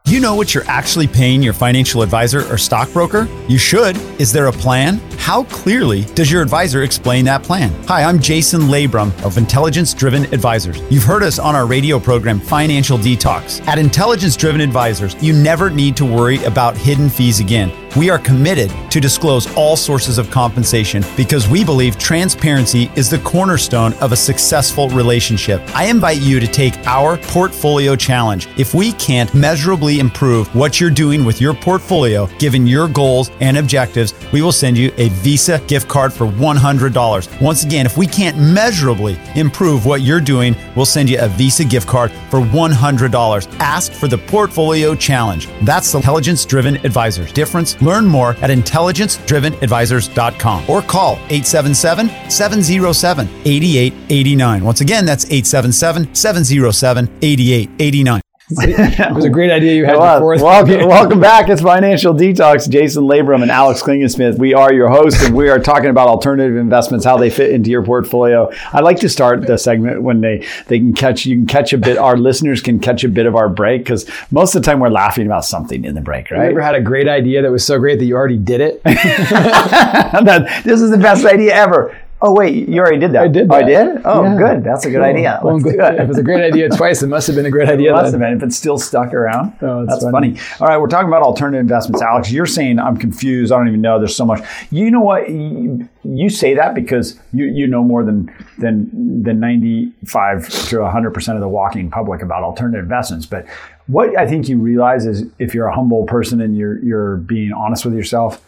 You 0.08 0.20
know 0.20 0.34
what 0.34 0.54
you're 0.54 0.64
actually 0.68 1.06
paying 1.06 1.42
your 1.42 1.52
financial 1.52 2.00
advisor 2.00 2.40
or 2.50 2.56
stockbroker? 2.56 3.28
You 3.46 3.58
should. 3.58 3.94
Is 4.18 4.32
there 4.32 4.46
a 4.46 4.52
plan? 4.52 5.00
How 5.18 5.44
clearly 5.44 6.04
does 6.14 6.32
your 6.32 6.40
advisor 6.40 6.82
explain 6.82 7.26
that 7.26 7.42
plan? 7.42 7.70
Hi, 7.84 8.04
I'm 8.04 8.18
Jason 8.18 8.62
Labrum 8.62 9.12
of 9.22 9.36
Intelligence 9.36 9.92
Driven 9.92 10.24
Advisors. 10.32 10.80
You've 10.90 11.04
heard 11.04 11.22
us 11.22 11.38
on 11.38 11.54
our 11.54 11.66
radio 11.66 12.00
program, 12.00 12.40
Financial 12.40 12.96
Detox. 12.96 13.60
At 13.66 13.78
Intelligence 13.78 14.34
Driven 14.34 14.62
Advisors, 14.62 15.14
you 15.22 15.34
never 15.34 15.68
need 15.68 15.94
to 15.98 16.06
worry 16.06 16.42
about 16.44 16.74
hidden 16.74 17.10
fees 17.10 17.40
again. 17.40 17.70
We 17.96 18.10
are 18.10 18.18
committed 18.18 18.70
to 18.90 19.00
disclose 19.00 19.52
all 19.56 19.74
sources 19.74 20.18
of 20.18 20.30
compensation 20.30 21.02
because 21.16 21.48
we 21.48 21.64
believe 21.64 21.98
transparency 21.98 22.90
is 22.96 23.08
the 23.08 23.18
cornerstone 23.20 23.94
of 23.94 24.12
a 24.12 24.16
successful 24.16 24.90
relationship. 24.90 25.62
I 25.74 25.86
invite 25.86 26.20
you 26.20 26.38
to 26.38 26.46
take 26.46 26.76
our 26.86 27.16
portfolio 27.16 27.96
challenge. 27.96 28.46
If 28.58 28.74
we 28.74 28.92
can't 28.92 29.32
measurably 29.34 30.00
improve 30.00 30.54
what 30.54 30.80
you're 30.80 30.90
doing 30.90 31.24
with 31.24 31.40
your 31.40 31.54
portfolio, 31.54 32.26
given 32.38 32.66
your 32.66 32.88
goals 32.88 33.30
and 33.40 33.56
objectives, 33.56 34.12
we 34.32 34.42
will 34.42 34.52
send 34.52 34.76
you 34.76 34.92
a 34.98 35.08
Visa 35.08 35.58
gift 35.66 35.88
card 35.88 36.12
for 36.12 36.26
$100. 36.26 37.40
Once 37.40 37.64
again, 37.64 37.86
if 37.86 37.96
we 37.96 38.06
can't 38.06 38.36
measurably 38.36 39.18
improve 39.34 39.86
what 39.86 40.02
you're 40.02 40.20
doing, 40.20 40.54
we'll 40.76 40.86
send 40.86 41.08
you 41.08 41.18
a 41.20 41.28
Visa 41.28 41.64
gift 41.64 41.88
card 41.88 42.12
for 42.30 42.40
$100. 42.40 43.56
Ask 43.60 43.92
for 43.92 44.08
the 44.08 44.18
portfolio 44.18 44.94
challenge. 44.94 45.48
That's 45.62 45.90
the 45.92 45.98
intelligence 45.98 46.44
driven 46.44 46.76
advisors. 46.84 47.32
Difference 47.32 47.77
Learn 47.80 48.06
more 48.06 48.30
at 48.42 48.50
intelligencedrivenadvisors.com 48.50 50.64
or 50.68 50.82
call 50.82 51.12
877 51.30 52.08
707 52.30 53.28
8889. 53.44 54.64
Once 54.64 54.80
again, 54.80 55.04
that's 55.04 55.24
877 55.24 56.14
707 56.14 57.08
8889. 57.22 58.20
It 58.50 59.14
was 59.14 59.24
a 59.24 59.30
great 59.30 59.50
idea 59.50 59.74
you 59.74 59.84
had 59.84 59.92
before. 59.94 60.36
Welcome, 60.36 60.88
welcome 60.88 61.20
back. 61.20 61.48
It's 61.48 61.60
Financial 61.60 62.14
Detox. 62.14 62.68
Jason 62.68 63.04
Labrum 63.04 63.42
and 63.42 63.50
Alex 63.50 63.82
Klingensmith. 63.82 64.38
We 64.38 64.54
are 64.54 64.72
your 64.72 64.88
hosts, 64.88 65.22
and 65.24 65.34
we 65.34 65.50
are 65.50 65.58
talking 65.58 65.90
about 65.90 66.08
alternative 66.08 66.56
investments, 66.56 67.04
how 67.04 67.18
they 67.18 67.30
fit 67.30 67.50
into 67.50 67.70
your 67.70 67.82
portfolio. 67.82 68.50
I 68.72 68.80
like 68.80 69.00
to 69.00 69.08
start 69.08 69.46
the 69.46 69.58
segment 69.58 70.02
when 70.02 70.20
they 70.20 70.46
they 70.66 70.78
can 70.78 70.94
catch 70.94 71.26
you 71.26 71.36
can 71.36 71.46
catch 71.46 71.72
a 71.72 71.78
bit. 71.78 71.98
Our 71.98 72.16
listeners 72.16 72.62
can 72.62 72.80
catch 72.80 73.04
a 73.04 73.08
bit 73.08 73.26
of 73.26 73.36
our 73.36 73.48
break 73.48 73.82
because 73.82 74.08
most 74.30 74.54
of 74.54 74.62
the 74.62 74.66
time 74.70 74.80
we're 74.80 74.88
laughing 74.88 75.26
about 75.26 75.44
something 75.44 75.84
in 75.84 75.94
the 75.94 76.00
break, 76.00 76.30
Right? 76.30 76.44
You 76.44 76.50
ever 76.50 76.62
had 76.62 76.74
a 76.74 76.80
great 76.80 77.08
idea 77.08 77.42
that 77.42 77.50
was 77.50 77.64
so 77.64 77.78
great 77.78 77.98
that 77.98 78.04
you 78.06 78.16
already 78.16 78.38
did 78.38 78.60
it? 78.60 78.82
That- 80.28 80.62
this 80.64 80.80
is 80.80 80.90
the 80.90 80.98
best 80.98 81.24
idea 81.24 81.54
ever. 81.54 81.96
Oh 82.20 82.34
wait, 82.34 82.68
you 82.68 82.80
already 82.80 82.98
did 82.98 83.12
that. 83.12 83.22
I 83.22 83.28
did 83.28 83.46
Oh, 83.48 83.54
I 83.54 83.62
did. 83.62 83.88
Oh, 84.04 84.24
Yeah. 84.24 84.36
good. 84.36 84.64
That's 84.64 84.84
a 84.84 84.90
good 84.90 85.02
idea. 85.02 85.38
Well, 85.42 85.58
do 85.60 85.68
it. 85.68 85.78
if 85.78 86.08
it's 86.08 86.18
a 86.18 86.22
great 86.24 86.42
idea 86.42 86.68
twice, 86.76 87.00
it 87.00 87.06
must 87.06 87.28
have 87.28 87.36
been 87.36 87.46
a 87.46 87.50
great 87.50 87.68
idea. 87.68 87.90
It 87.90 87.92
Must 87.92 88.10
then. 88.10 88.20
have 88.20 88.28
been 88.30 88.36
if 88.38 88.42
it's 88.42 88.56
still 88.56 88.76
stuck 88.76 89.14
around. 89.14 89.52
Oh, 89.62 89.86
that's 89.86 90.00
that's 90.00 90.10
funny. 90.10 90.34
funny. 90.34 90.40
All 90.60 90.66
right, 90.66 90.78
we're 90.80 90.88
talking 90.88 91.06
about 91.06 91.22
alternative 91.22 91.60
investments. 91.60 92.02
Alex, 92.02 92.32
you're 92.32 92.44
saying 92.46 92.80
I'm 92.80 92.96
confused. 92.96 93.52
I 93.52 93.58
don't 93.58 93.68
even 93.68 93.80
know. 93.82 93.98
There's 94.00 94.16
so 94.16 94.24
much. 94.26 94.40
You 94.70 94.90
know 94.90 95.00
what? 95.00 95.30
You, 95.30 95.88
you 96.02 96.28
say 96.28 96.54
that 96.54 96.74
because 96.74 97.20
you, 97.32 97.44
you 97.46 97.68
know 97.68 97.84
more 97.84 98.02
than 98.02 98.34
than 98.58 99.22
than 99.22 99.38
95 99.38 100.48
to 100.70 100.80
100 100.80 101.10
percent 101.12 101.36
of 101.36 101.40
the 101.42 101.48
walking 101.48 101.88
public 101.90 102.22
about 102.22 102.42
alternative 102.42 102.82
investments. 102.82 103.26
But 103.26 103.46
what 103.86 104.16
I 104.18 104.26
think 104.26 104.48
you 104.48 104.58
realize 104.58 105.06
is 105.06 105.24
if 105.38 105.54
you're 105.54 105.66
a 105.68 105.74
humble 105.74 106.04
person 106.06 106.40
and 106.40 106.56
you're 106.56 106.82
you're 106.82 107.16
being 107.18 107.52
honest 107.52 107.84
with 107.84 107.94
yourself, 107.94 108.44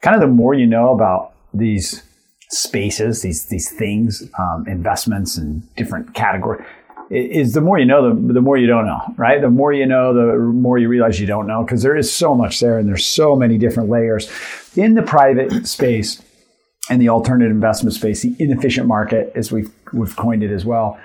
kind 0.00 0.14
of 0.14 0.22
the 0.22 0.26
more 0.34 0.54
you 0.54 0.66
know 0.66 0.92
about 0.94 1.32
these 1.52 2.02
spaces, 2.50 3.22
these 3.22 3.46
these 3.46 3.70
things, 3.70 4.28
um, 4.38 4.66
investments 4.66 5.36
and 5.36 5.74
different 5.76 6.14
categories, 6.14 6.64
is 7.10 7.54
the 7.54 7.60
more 7.60 7.78
you 7.78 7.84
know, 7.84 8.14
the, 8.14 8.32
the 8.32 8.40
more 8.40 8.56
you 8.56 8.66
don't 8.66 8.86
know, 8.86 9.00
right? 9.16 9.40
The 9.40 9.50
more 9.50 9.72
you 9.72 9.86
know, 9.86 10.14
the 10.14 10.38
more 10.38 10.78
you 10.78 10.88
realize 10.88 11.20
you 11.20 11.26
don't 11.26 11.46
know 11.46 11.62
because 11.64 11.82
there 11.82 11.96
is 11.96 12.12
so 12.12 12.34
much 12.34 12.60
there 12.60 12.78
and 12.78 12.88
there's 12.88 13.06
so 13.06 13.34
many 13.34 13.58
different 13.58 13.88
layers 13.88 14.30
in 14.76 14.94
the 14.94 15.02
private 15.02 15.66
space 15.66 16.22
and 16.88 17.00
the 17.00 17.08
alternative 17.08 17.50
investment 17.50 17.94
space, 17.94 18.22
the 18.22 18.34
inefficient 18.38 18.86
market, 18.86 19.32
as 19.34 19.50
we've 19.52 19.70
we've 19.92 20.16
coined 20.16 20.42
it 20.42 20.52
as 20.52 20.64
well. 20.64 20.98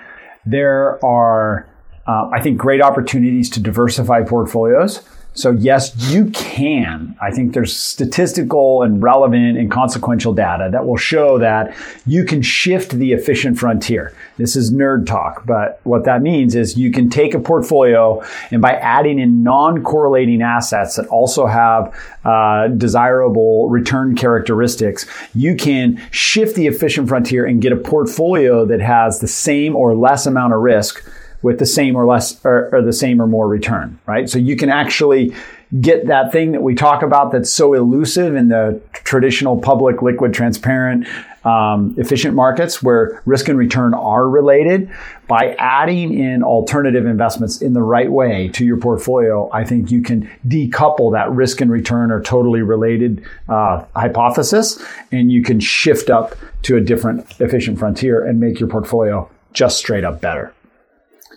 There 0.44 1.04
are, 1.04 1.68
uh, 2.06 2.30
I 2.32 2.40
think, 2.40 2.58
great 2.58 2.80
opportunities 2.80 3.50
to 3.50 3.60
diversify 3.60 4.22
portfolios. 4.22 5.02
So 5.36 5.50
yes, 5.50 5.94
you 6.10 6.30
can. 6.30 7.14
I 7.20 7.30
think 7.30 7.52
there's 7.52 7.76
statistical 7.76 8.82
and 8.82 9.02
relevant 9.02 9.58
and 9.58 9.70
consequential 9.70 10.32
data 10.32 10.70
that 10.72 10.86
will 10.86 10.96
show 10.96 11.38
that 11.38 11.76
you 12.06 12.24
can 12.24 12.40
shift 12.40 12.92
the 12.92 13.12
efficient 13.12 13.58
frontier. 13.58 14.14
This 14.38 14.56
is 14.56 14.72
nerd 14.72 15.06
talk, 15.06 15.44
but 15.44 15.80
what 15.84 16.04
that 16.04 16.22
means 16.22 16.54
is 16.54 16.78
you 16.78 16.90
can 16.90 17.10
take 17.10 17.34
a 17.34 17.38
portfolio 17.38 18.24
and 18.50 18.62
by 18.62 18.72
adding 18.72 19.18
in 19.18 19.42
non-correlating 19.42 20.40
assets 20.40 20.96
that 20.96 21.06
also 21.08 21.44
have 21.44 21.94
uh, 22.24 22.68
desirable 22.68 23.68
return 23.68 24.16
characteristics, 24.16 25.04
you 25.34 25.54
can 25.54 26.02
shift 26.12 26.56
the 26.56 26.66
efficient 26.66 27.08
frontier 27.10 27.44
and 27.44 27.60
get 27.60 27.72
a 27.72 27.76
portfolio 27.76 28.64
that 28.64 28.80
has 28.80 29.20
the 29.20 29.28
same 29.28 29.76
or 29.76 29.94
less 29.94 30.24
amount 30.24 30.54
of 30.54 30.60
risk 30.60 31.06
with 31.46 31.60
the 31.60 31.66
same 31.66 31.94
or 31.94 32.04
less 32.04 32.44
or, 32.44 32.74
or, 32.74 32.82
the 32.82 32.92
same 32.92 33.22
or 33.22 33.26
more 33.28 33.46
return, 33.46 33.96
right? 34.04 34.28
So 34.28 34.36
you 34.36 34.56
can 34.56 34.68
actually 34.68 35.32
get 35.80 36.08
that 36.08 36.32
thing 36.32 36.50
that 36.50 36.62
we 36.62 36.74
talk 36.74 37.04
about 37.04 37.30
that's 37.30 37.52
so 37.52 37.72
elusive 37.72 38.34
in 38.34 38.48
the 38.48 38.80
traditional 38.92 39.56
public, 39.56 40.02
liquid, 40.02 40.34
transparent, 40.34 41.06
um, 41.44 41.94
efficient 41.98 42.34
markets 42.34 42.82
where 42.82 43.22
risk 43.26 43.48
and 43.48 43.56
return 43.56 43.94
are 43.94 44.28
related. 44.28 44.90
By 45.28 45.54
adding 45.60 46.18
in 46.18 46.42
alternative 46.42 47.06
investments 47.06 47.62
in 47.62 47.74
the 47.74 47.82
right 47.82 48.10
way 48.10 48.48
to 48.48 48.64
your 48.64 48.78
portfolio, 48.78 49.48
I 49.52 49.62
think 49.62 49.92
you 49.92 50.02
can 50.02 50.28
decouple 50.48 51.12
that 51.12 51.30
risk 51.30 51.60
and 51.60 51.70
return 51.70 52.10
are 52.10 52.20
totally 52.20 52.62
related 52.62 53.24
uh, 53.48 53.84
hypothesis, 53.94 54.82
and 55.12 55.30
you 55.30 55.44
can 55.44 55.60
shift 55.60 56.10
up 56.10 56.34
to 56.62 56.76
a 56.76 56.80
different 56.80 57.40
efficient 57.40 57.78
frontier 57.78 58.24
and 58.24 58.40
make 58.40 58.58
your 58.58 58.68
portfolio 58.68 59.30
just 59.52 59.78
straight 59.78 60.02
up 60.02 60.20
better. 60.20 60.52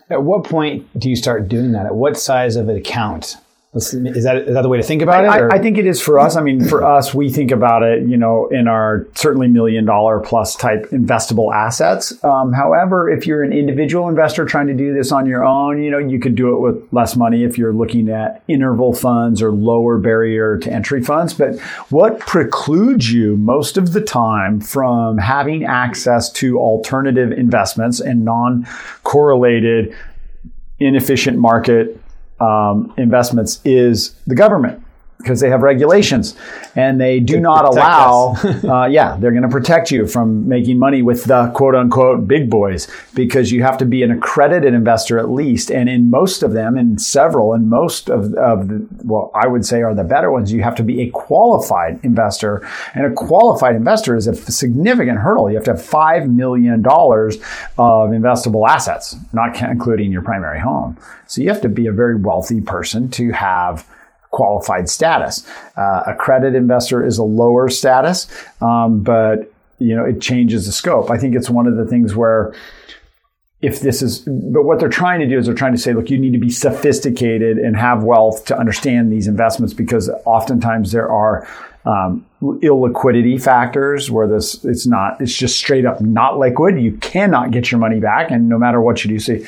At 0.09 0.23
what 0.23 0.43
point 0.43 0.87
do 0.99 1.09
you 1.09 1.15
start 1.15 1.47
doing 1.47 1.73
that? 1.73 1.85
At 1.85 1.95
what 1.95 2.17
size 2.17 2.55
of 2.55 2.67
an 2.67 2.75
account? 2.75 3.37
Is 3.75 3.91
that 3.91 4.35
is 4.47 4.55
that 4.55 4.63
the 4.63 4.67
way 4.67 4.77
to 4.77 4.83
think 4.83 5.03
about 5.03 5.25
it? 5.25 5.27
I, 5.27 5.57
I, 5.57 5.59
think 5.59 5.77
it 5.77 5.85
is 5.85 6.01
for 6.01 6.17
us. 6.17 6.35
I 6.35 6.41
mean, 6.41 6.67
for 6.67 6.83
us, 6.83 7.13
we 7.13 7.29
think 7.29 7.51
about 7.51 7.83
it, 7.83 8.01
you 8.07 8.17
know, 8.17 8.47
in 8.47 8.67
our 8.67 9.05
certainly 9.13 9.47
million 9.47 9.85
dollar 9.85 10.19
plus 10.19 10.55
type 10.55 10.87
investable 10.89 11.53
assets. 11.53 12.11
Um, 12.23 12.51
however, 12.51 13.11
if 13.11 13.27
you're 13.27 13.43
an 13.43 13.53
individual 13.53 14.09
investor 14.09 14.43
trying 14.43 14.65
to 14.67 14.73
do 14.73 14.91
this 14.91 15.11
on 15.11 15.27
your 15.27 15.45
own, 15.45 15.83
you 15.83 15.91
know, 15.91 15.99
you 15.99 16.19
could 16.19 16.33
do 16.33 16.55
it 16.55 16.59
with 16.59 16.91
less 16.91 17.15
money 17.15 17.43
if 17.43 17.59
you're 17.59 17.71
looking 17.71 18.09
at 18.09 18.41
interval 18.47 18.91
funds 18.91 19.39
or 19.39 19.51
lower 19.51 19.99
barrier 19.99 20.57
to 20.57 20.73
entry 20.73 21.03
funds. 21.03 21.35
But 21.35 21.59
what 21.91 22.17
precludes 22.17 23.13
you 23.13 23.37
most 23.37 23.77
of 23.77 23.93
the 23.93 24.01
time 24.01 24.61
from 24.61 25.19
having 25.19 25.63
access 25.63 26.31
to 26.31 26.57
alternative 26.57 27.31
investments 27.31 27.99
and 27.99 28.25
non 28.25 28.65
correlated, 29.03 29.95
inefficient 30.79 31.37
market 31.37 32.01
um, 32.41 32.93
investments 32.97 33.59
is 33.65 34.15
the 34.27 34.35
government 34.35 34.81
because 35.19 35.41
they 35.41 35.49
have 35.49 35.61
regulations 35.61 36.33
and 36.75 36.99
they 36.99 37.19
do 37.19 37.41
not 37.41 37.65
allow, 37.65 38.35
uh, 38.63 38.87
yeah, 38.87 39.17
they're 39.17 39.31
going 39.31 39.43
to 39.43 39.49
protect 39.49 39.91
you 39.91 40.07
from 40.07 40.47
making 40.47 40.79
money 40.79 41.01
with 41.01 41.25
the 41.25 41.51
quote 41.53 41.75
unquote 41.75 42.25
big 42.25 42.49
boys 42.49 42.87
because 43.15 43.51
you 43.51 43.61
have 43.61 43.77
to 43.77 43.85
be 43.85 44.01
an 44.01 44.11
accredited 44.11 44.73
investor 44.73 45.19
at 45.19 45.29
least. 45.29 45.71
And 45.71 45.89
in 45.89 46.09
most 46.09 46.41
of 46.41 46.53
them, 46.53 46.77
in 46.77 46.97
several, 46.97 47.53
and 47.53 47.69
most 47.69 48.09
of, 48.09 48.33
of 48.35 48.69
the, 48.69 48.87
well, 49.03 49.29
I 49.35 49.47
would 49.47 49.65
say 49.65 49.81
are 49.81 49.93
the 49.93 50.05
better 50.05 50.31
ones, 50.31 50.53
you 50.53 50.63
have 50.63 50.75
to 50.75 50.83
be 50.83 51.01
a 51.01 51.09
qualified 51.09 51.99
investor. 52.03 52.65
And 52.93 53.05
a 53.05 53.11
qualified 53.11 53.75
investor 53.75 54.15
is 54.15 54.25
a 54.25 54.33
significant 54.33 55.19
hurdle. 55.19 55.49
You 55.49 55.57
have 55.57 55.65
to 55.65 55.75
have 55.75 55.81
$5 55.81 56.33
million 56.33 56.79
of 56.79 58.09
investable 58.09 58.67
assets, 58.69 59.17
not 59.33 59.61
including 59.61 60.13
your 60.13 60.21
primary 60.21 60.61
home. 60.61 60.97
So 61.27 61.41
you 61.41 61.49
have 61.49 61.61
to 61.61 61.69
be 61.69 61.87
a 61.87 61.91
very 61.91 62.15
wealthy 62.15 62.61
person 62.61 63.09
to 63.11 63.31
have 63.31 63.85
qualified 64.31 64.89
status. 64.89 65.47
Uh, 65.75 66.13
credit 66.17 66.55
investor 66.55 67.05
is 67.05 67.17
a 67.17 67.23
lower 67.23 67.69
status, 67.69 68.27
um, 68.61 69.01
but 69.01 69.51
you 69.79 69.95
know 69.95 70.05
it 70.05 70.21
changes 70.21 70.65
the 70.65 70.71
scope. 70.71 71.09
I 71.09 71.17
think 71.17 71.35
it's 71.35 71.49
one 71.49 71.67
of 71.67 71.77
the 71.77 71.85
things 71.85 72.15
where 72.15 72.53
if 73.61 73.81
this 73.81 74.01
is, 74.01 74.19
but 74.19 74.63
what 74.63 74.79
they're 74.79 74.87
trying 74.87 75.19
to 75.19 75.27
do 75.27 75.37
is 75.37 75.45
they're 75.45 75.55
trying 75.55 75.73
to 75.73 75.77
say, 75.77 75.93
look, 75.93 76.09
you 76.09 76.17
need 76.17 76.31
to 76.31 76.39
be 76.39 76.49
sophisticated 76.49 77.57
and 77.57 77.75
have 77.75 78.03
wealth 78.03 78.45
to 78.45 78.57
understand 78.57 79.11
these 79.11 79.27
investments 79.27 79.73
because 79.73 80.09
oftentimes 80.25 80.93
there 80.93 81.09
are 81.11 81.45
um, 81.85 82.25
illiquidity 82.41 83.41
factors 83.41 84.09
where 84.09 84.27
this 84.27 84.63
it's 84.63 84.85
not 84.85 85.19
it's 85.21 85.35
just 85.35 85.57
straight 85.57 85.85
up 85.85 85.99
not 86.01 86.37
liquid. 86.37 86.79
You 86.79 86.93
cannot 86.97 87.51
get 87.51 87.71
your 87.71 87.79
money 87.79 87.99
back, 87.99 88.31
and 88.31 88.47
no 88.47 88.57
matter 88.57 88.81
what 88.81 89.03
you 89.03 89.09
do, 89.09 89.19
see, 89.19 89.45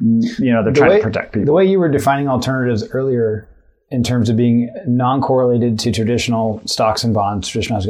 you 0.00 0.52
know 0.52 0.64
they're 0.64 0.72
the 0.72 0.78
trying 0.78 0.90
way, 0.90 0.96
to 0.98 1.02
protect 1.02 1.32
people. 1.32 1.46
The 1.46 1.52
way 1.52 1.66
you 1.66 1.78
were 1.78 1.88
defining 1.88 2.28
alternatives 2.28 2.88
earlier 2.90 3.48
in 3.92 4.02
terms 4.02 4.30
of 4.30 4.36
being 4.36 4.72
non-correlated 4.86 5.78
to 5.80 5.92
traditional 5.92 6.62
stocks 6.64 7.04
and 7.04 7.12
bonds, 7.12 7.46
traditional. 7.48 7.82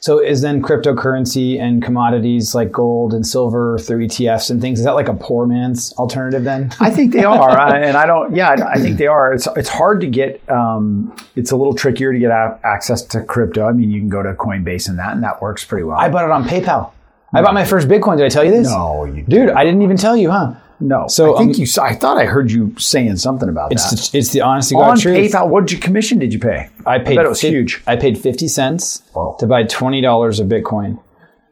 So 0.00 0.18
is 0.18 0.40
then 0.40 0.62
cryptocurrency 0.62 1.60
and 1.60 1.82
commodities 1.82 2.54
like 2.54 2.72
gold 2.72 3.12
and 3.12 3.26
silver 3.26 3.78
through 3.78 4.06
ETFs 4.06 4.50
and 4.50 4.60
things, 4.60 4.78
is 4.78 4.86
that 4.86 4.94
like 4.94 5.08
a 5.08 5.14
poor 5.14 5.46
man's 5.46 5.92
alternative 5.94 6.44
then? 6.44 6.72
I 6.80 6.90
think 6.90 7.12
they 7.12 7.24
are, 7.24 7.50
and 7.50 7.96
I 7.96 8.06
don't. 8.06 8.34
Yeah, 8.34 8.56
I 8.74 8.80
think 8.80 8.96
they 8.96 9.06
are. 9.06 9.32
It's 9.32 9.46
it's 9.56 9.68
hard 9.68 10.00
to 10.00 10.06
get. 10.06 10.40
Um, 10.48 11.14
it's 11.36 11.50
a 11.50 11.56
little 11.56 11.74
trickier 11.74 12.12
to 12.12 12.18
get 12.18 12.30
access 12.64 13.02
to 13.02 13.22
crypto. 13.22 13.66
I 13.68 13.72
mean, 13.72 13.90
you 13.90 14.00
can 14.00 14.08
go 14.08 14.22
to 14.22 14.32
Coinbase 14.32 14.88
and 14.88 14.98
that, 14.98 15.12
and 15.12 15.22
that 15.22 15.42
works 15.42 15.64
pretty 15.64 15.84
well. 15.84 15.98
I 15.98 16.08
bought 16.08 16.24
it 16.24 16.30
on 16.30 16.44
PayPal. 16.44 16.92
I 17.32 17.42
bought 17.42 17.54
my 17.54 17.64
first 17.64 17.86
Bitcoin. 17.86 18.16
Did 18.16 18.26
I 18.26 18.28
tell 18.28 18.44
you 18.44 18.50
this? 18.50 18.68
No, 18.68 19.04
you 19.04 19.22
dude. 19.22 19.50
I 19.50 19.64
didn't 19.64 19.82
even 19.82 19.96
tell 19.96 20.16
you, 20.16 20.30
huh? 20.30 20.54
No. 20.80 21.06
So 21.08 21.34
I 21.34 21.38
think 21.38 21.56
um, 21.56 21.60
you. 21.62 21.66
I 21.82 21.94
thought 21.94 22.16
I 22.16 22.24
heard 22.24 22.50
you 22.50 22.74
saying 22.78 23.16
something 23.16 23.48
about 23.48 23.72
it's 23.72 23.90
that. 23.90 24.10
the, 24.12 24.18
it's 24.18 24.32
the 24.32 24.40
honesty 24.40 24.74
On 24.74 24.98
truth. 24.98 25.16
PayPal, 25.16 25.48
what 25.48 25.66
did 25.66 25.72
you 25.72 25.78
commission 25.78 26.18
did 26.18 26.32
you 26.32 26.38
pay? 26.38 26.70
I 26.86 26.98
paid. 26.98 27.16
bet 27.16 27.26
it 27.26 27.28
was 27.28 27.40
fif- 27.40 27.50
huge. 27.50 27.82
I 27.86 27.96
paid 27.96 28.16
fifty 28.18 28.48
cents 28.48 29.02
Whoa. 29.12 29.36
to 29.40 29.46
buy 29.46 29.64
twenty 29.64 30.00
dollars 30.00 30.40
of 30.40 30.48
Bitcoin. 30.48 30.98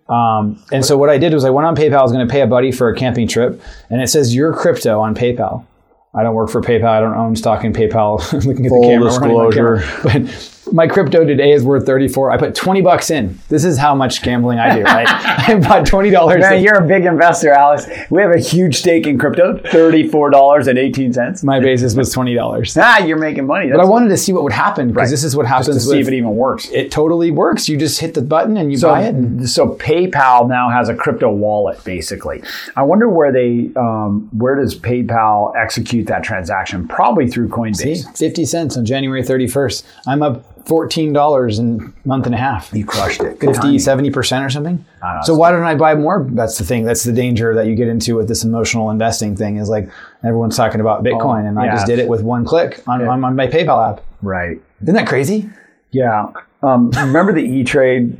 Um, 0.09 0.65
and 0.73 0.85
so 0.85 0.97
what 0.97 1.11
I 1.11 1.19
did 1.19 1.35
was 1.35 1.45
I 1.45 1.51
went 1.51 1.67
on 1.67 1.77
PayPal. 1.77 1.99
I 1.99 2.03
was 2.03 2.13
going 2.13 2.27
to 2.27 2.33
pay 2.33 2.41
a 2.41 2.47
buddy 2.47 2.73
for 2.73 2.89
a 2.89 2.97
camping 2.97 3.29
trip, 3.29 3.61
and 3.91 4.01
it 4.01 4.09
says 4.09 4.35
your 4.35 4.55
crypto 4.55 5.01
on 5.01 5.15
PayPal. 5.15 5.67
I 6.15 6.23
don't 6.23 6.35
work 6.35 6.49
for 6.49 6.63
PayPal. 6.63 6.87
I 6.89 7.01
don't 7.01 7.15
own 7.15 7.37
stock 7.37 7.63
in 7.65 7.75
PayPal. 7.75 8.19
looking 8.47 8.65
at 8.65 8.71
Full 8.71 8.81
the 8.81 8.89
camera. 8.89 9.09
disclosure. 9.11 9.53
camera. 9.77 9.93
But 10.03 10.55
my 10.73 10.87
crypto 10.87 11.25
today 11.25 11.53
is 11.53 11.63
worth 11.65 11.87
34. 11.87 12.31
I 12.31 12.37
put 12.37 12.55
20 12.55 12.81
bucks 12.83 13.11
in. 13.11 13.39
This 13.49 13.65
is 13.65 13.79
how 13.79 13.95
much 13.95 14.23
gambling 14.23 14.59
I 14.59 14.75
do, 14.77 14.83
right? 14.83 15.07
I 15.49 15.55
bought 15.59 15.87
$20. 15.87 16.41
Man, 16.41 16.63
you're 16.63 16.77
a 16.83 16.87
big 16.87 17.05
investor, 17.05 17.51
Alex. 17.53 17.87
We 18.11 18.21
have 18.23 18.31
a 18.31 18.39
huge 18.39 18.77
stake 18.77 19.07
in 19.07 19.19
crypto, 19.19 19.59
$34.18. 19.59 21.45
my 21.45 21.61
basis 21.61 21.95
was 21.95 22.15
$20. 22.15 22.79
Ah, 22.81 22.99
you're 22.99 23.19
making 23.19 23.47
money. 23.47 23.71
But 23.71 23.81
I 23.81 23.85
wanted 23.85 24.09
to 24.11 24.17
see 24.17 24.33
what 24.33 24.43
would 24.43 24.53
happen 24.53 24.89
because 24.89 24.99
Right. 25.09 25.11
this 25.11 25.25
is 25.25 25.37
what 25.37 25.45
just 25.45 25.53
happens 25.69 25.77
to 25.77 25.81
see 25.91 25.97
with- 25.99 26.09
if 26.09 26.13
it 26.13 26.17
even 26.17 26.37
works. 26.37 26.69
it 26.71 26.91
totally 26.91 27.31
works. 27.31 27.69
You 27.69 27.77
just 27.77 28.01
hit 28.01 28.15
the 28.15 28.23
button 28.23 28.57
and 28.57 28.71
you 28.71 28.79
So, 28.79 28.89
buy 28.91 29.03
it. 29.03 29.15
and- 29.15 29.49
so 29.49 29.69
PayPal 29.75 30.49
now 30.49 30.71
has 30.71 30.89
a 30.89 30.95
crypto 30.95 31.31
wallet, 31.31 31.83
basically. 31.85 32.43
I 32.77 32.83
wonder 32.83 33.09
where 33.09 33.33
they, 33.33 33.71
um, 33.77 34.29
where 34.37 34.57
does 34.57 34.79
PayPal 34.79 35.53
execute 35.57 36.07
that 36.09 36.23
transaction? 36.23 36.87
Probably 36.89 37.29
through 37.29 37.49
Coinbase. 37.49 37.77
See, 37.77 38.03
50 38.15 38.45
cents 38.45 38.77
on 38.77 38.85
January 38.85 39.23
31st. 39.23 39.85
I'm 40.07 40.23
up 40.23 40.43
$14 40.69 41.59
in 41.59 41.81
a 42.05 42.09
month 42.09 42.27
and 42.27 42.35
a 42.35 42.39
half. 42.39 42.73
You 42.73 42.85
crushed 42.85 43.21
it. 43.23 43.39
Good 43.39 43.57
50, 43.57 43.79
timing. 43.79 44.13
70% 44.13 44.45
or 44.47 44.51
something. 44.51 44.85
so 45.25 45.35
why 45.35 45.51
don't 45.51 45.65
I 45.65 45.75
buy 45.75 45.95
more? 45.95 46.27
That's 46.31 46.59
the 46.59 46.65
thing. 46.65 46.85
That's 46.85 47.05
the 47.05 47.13
danger 47.13 47.55
that 47.55 47.67
you 47.67 47.75
get 47.75 47.89
into 47.89 48.17
with 48.17 48.29
this 48.29 48.45
emotional 48.45 48.91
investing 48.91 49.35
thing 49.37 49.57
is 49.57 49.69
like 49.69 49.89
everyone's 50.25 50.57
talking 50.57 50.81
about 50.81 51.03
Bitcoin 51.03 51.49
and 51.49 51.59
I 51.59 51.63
Oh, 51.63 51.65
yeah. 51.67 51.75
just 51.75 51.87
did 51.87 51.99
it 51.99 52.09
with 52.09 52.23
one 52.23 52.45
click 52.45 52.83
on, 52.87 53.07
on, 53.07 53.25
on 53.25 53.35
my 53.37 53.47
PayPal 53.47 53.93
app. 53.93 54.05
Right. 54.23 54.61
Isn't 54.83 54.95
that 54.95 55.07
crazy? 55.09 55.49
Yeah. 55.91 56.33
Um, 56.63 56.91
remember 56.97 57.33
the 57.33 57.43
E 57.45 57.65
Trade 57.65 58.19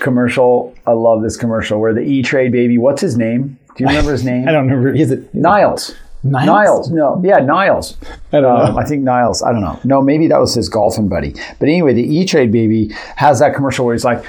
commercial? 0.00 0.74
I 0.86 0.92
love 0.92 1.22
this 1.22 1.36
commercial 1.36 1.80
where 1.80 1.92
the 1.94 2.02
E 2.02 2.22
Trade 2.22 2.52
baby, 2.52 2.78
what's 2.78 3.00
his 3.00 3.16
name? 3.16 3.58
Do 3.76 3.84
you 3.84 3.88
remember 3.88 4.12
his 4.12 4.24
name? 4.32 4.48
I 4.48 4.52
don't 4.52 4.68
remember. 4.68 4.94
Is 4.94 5.10
it 5.10 5.34
Niles. 5.34 5.94
Niles? 6.22 6.46
Niles. 6.46 6.90
No, 6.90 7.20
yeah, 7.24 7.38
Niles. 7.38 7.96
I 8.32 8.40
don't 8.40 8.44
Um, 8.60 8.74
know. 8.74 8.78
I 8.80 8.84
think 8.84 9.02
Niles. 9.02 9.42
I 9.42 9.52
don't 9.52 9.62
know. 9.62 9.78
No, 9.84 10.02
maybe 10.02 10.28
that 10.28 10.38
was 10.38 10.54
his 10.54 10.68
golfing 10.68 11.08
buddy. 11.08 11.34
But 11.58 11.68
anyway, 11.68 11.94
the 11.94 12.02
E 12.02 12.24
Trade 12.26 12.52
baby 12.52 12.90
has 13.16 13.38
that 13.40 13.54
commercial 13.54 13.86
where 13.86 13.94
he's 13.94 14.04
like, 14.04 14.22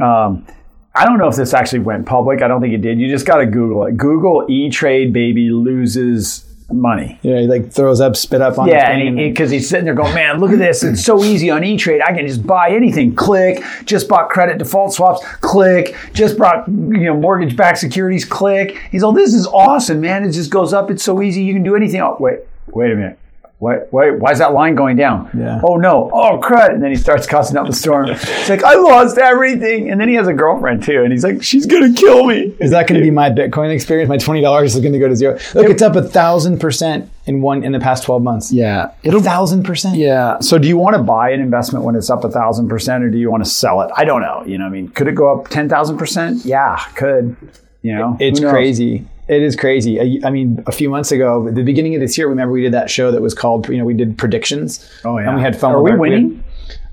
um, 0.00 0.46
I 0.94 1.04
don't 1.04 1.18
know 1.18 1.28
if 1.28 1.36
this 1.36 1.52
actually 1.52 1.80
went 1.80 2.06
public. 2.06 2.40
I 2.40 2.48
don't 2.48 2.60
think 2.60 2.72
it 2.72 2.78
did. 2.82 2.98
You 3.00 3.08
just 3.10 3.26
got 3.26 3.38
to 3.38 3.46
Google 3.46 3.84
it. 3.86 3.96
Google 3.96 4.46
E 4.48 4.70
Trade 4.70 5.12
baby 5.12 5.50
loses 5.50 6.44
money. 6.74 7.18
Yeah, 7.22 7.40
he 7.40 7.46
like 7.46 7.70
throws 7.72 8.00
up, 8.00 8.16
spit 8.16 8.40
up 8.40 8.58
on 8.58 8.68
Yeah, 8.68 8.92
the 8.92 8.98
thing. 8.98 9.08
and 9.08 9.16
because 9.16 9.50
he's 9.50 9.68
sitting 9.68 9.84
there 9.84 9.94
going, 9.94 10.14
man, 10.14 10.40
look 10.40 10.50
at 10.50 10.58
this. 10.58 10.82
It's 10.84 11.04
so 11.04 11.22
easy 11.24 11.50
on 11.50 11.64
E 11.64 11.76
Trade. 11.76 12.00
I 12.02 12.12
can 12.12 12.26
just 12.26 12.46
buy 12.46 12.70
anything. 12.70 13.14
Click. 13.14 13.62
Just 13.84 14.08
bought 14.08 14.28
credit 14.30 14.58
default 14.58 14.92
swaps. 14.92 15.24
Click. 15.40 15.96
Just 16.12 16.36
bought 16.38 16.68
you 16.68 17.04
know 17.04 17.14
mortgage 17.16 17.56
backed 17.56 17.78
securities. 17.78 18.24
Click. 18.24 18.78
He's 18.90 19.02
all, 19.02 19.12
this 19.12 19.32
is 19.34 19.46
awesome, 19.46 20.00
man. 20.00 20.24
It 20.24 20.32
just 20.32 20.50
goes 20.50 20.72
up. 20.72 20.90
It's 20.90 21.02
so 21.02 21.22
easy. 21.22 21.42
You 21.42 21.54
can 21.54 21.62
do 21.62 21.76
anything. 21.76 22.00
Oh, 22.00 22.16
wait, 22.20 22.40
wait 22.68 22.92
a 22.92 22.94
minute. 22.96 23.18
Wait, 23.60 23.80
wait, 23.92 24.18
why 24.18 24.32
is 24.32 24.38
that 24.40 24.52
line 24.52 24.74
going 24.74 24.96
down? 24.96 25.30
Yeah. 25.32 25.60
Oh 25.62 25.76
no. 25.76 26.10
Oh 26.12 26.38
crud. 26.42 26.74
And 26.74 26.82
then 26.82 26.90
he 26.90 26.96
starts 26.96 27.26
cussing 27.26 27.56
up 27.56 27.66
the 27.66 27.72
storm. 27.72 28.10
It's 28.10 28.48
like, 28.48 28.62
I 28.62 28.74
lost 28.74 29.16
everything. 29.16 29.90
And 29.90 30.00
then 30.00 30.08
he 30.08 30.16
has 30.16 30.26
a 30.28 30.34
girlfriend 30.34 30.82
too. 30.82 31.02
And 31.02 31.12
he's 31.12 31.24
like, 31.24 31.42
she's 31.42 31.64
gonna 31.64 31.92
kill 31.94 32.26
me. 32.26 32.54
Is 32.60 32.72
that 32.72 32.86
going 32.88 33.00
to 33.00 33.04
be 33.04 33.10
my 33.10 33.30
Bitcoin 33.30 33.72
experience? 33.72 34.08
My 34.08 34.18
twenty 34.18 34.40
dollars 34.42 34.74
is 34.74 34.80
going 34.80 34.92
to 34.92 34.98
go 34.98 35.08
to 35.08 35.16
zero. 35.16 35.38
Look, 35.54 35.70
it's 35.70 35.82
up 35.82 35.96
a 35.96 36.02
thousand 36.02 36.58
percent 36.58 37.10
in 37.26 37.40
one 37.40 37.64
in 37.64 37.72
the 37.72 37.80
past 37.80 38.02
twelve 38.02 38.22
months. 38.22 38.52
Yeah. 38.52 38.92
a 39.04 39.20
thousand 39.20 39.62
percent. 39.62 39.96
Yeah. 39.96 40.40
So 40.40 40.58
do 40.58 40.68
you 40.68 40.76
want 40.76 40.96
to 40.96 41.02
buy 41.02 41.30
an 41.30 41.40
investment 41.40 41.84
when 41.84 41.94
it's 41.94 42.10
up 42.10 42.24
a 42.24 42.30
thousand 42.30 42.68
percent 42.68 43.02
or 43.04 43.08
do 43.10 43.18
you 43.18 43.30
want 43.30 43.44
to 43.44 43.50
sell 43.50 43.80
it? 43.82 43.90
I 43.96 44.04
don't 44.04 44.20
know. 44.20 44.42
You 44.44 44.58
know, 44.58 44.66
I 44.66 44.68
mean, 44.68 44.88
could 44.88 45.08
it 45.08 45.14
go 45.14 45.38
up 45.38 45.48
10,000 45.48 45.96
percent? 45.96 46.44
Yeah, 46.44 46.76
could, 46.96 47.36
you 47.82 47.94
know, 47.94 48.16
It's 48.20 48.40
crazy. 48.40 49.06
It 49.26 49.42
is 49.42 49.56
crazy. 49.56 50.00
I, 50.00 50.26
I 50.26 50.30
mean, 50.30 50.62
a 50.66 50.72
few 50.72 50.90
months 50.90 51.10
ago, 51.10 51.48
at 51.48 51.54
the 51.54 51.62
beginning 51.62 51.94
of 51.94 52.00
this 52.00 52.18
year, 52.18 52.28
remember 52.28 52.52
we 52.52 52.62
did 52.62 52.72
that 52.74 52.90
show 52.90 53.10
that 53.10 53.22
was 53.22 53.32
called, 53.34 53.68
you 53.68 53.78
know, 53.78 53.84
we 53.84 53.94
did 53.94 54.18
predictions. 54.18 54.88
Oh, 55.04 55.18
yeah. 55.18 55.28
And 55.28 55.36
we 55.36 55.42
had 55.42 55.58
fun. 55.58 55.72
Are 55.72 55.82
we 55.82 55.90
our- 55.90 55.96
had- 55.96 56.00
winning? 56.00 56.44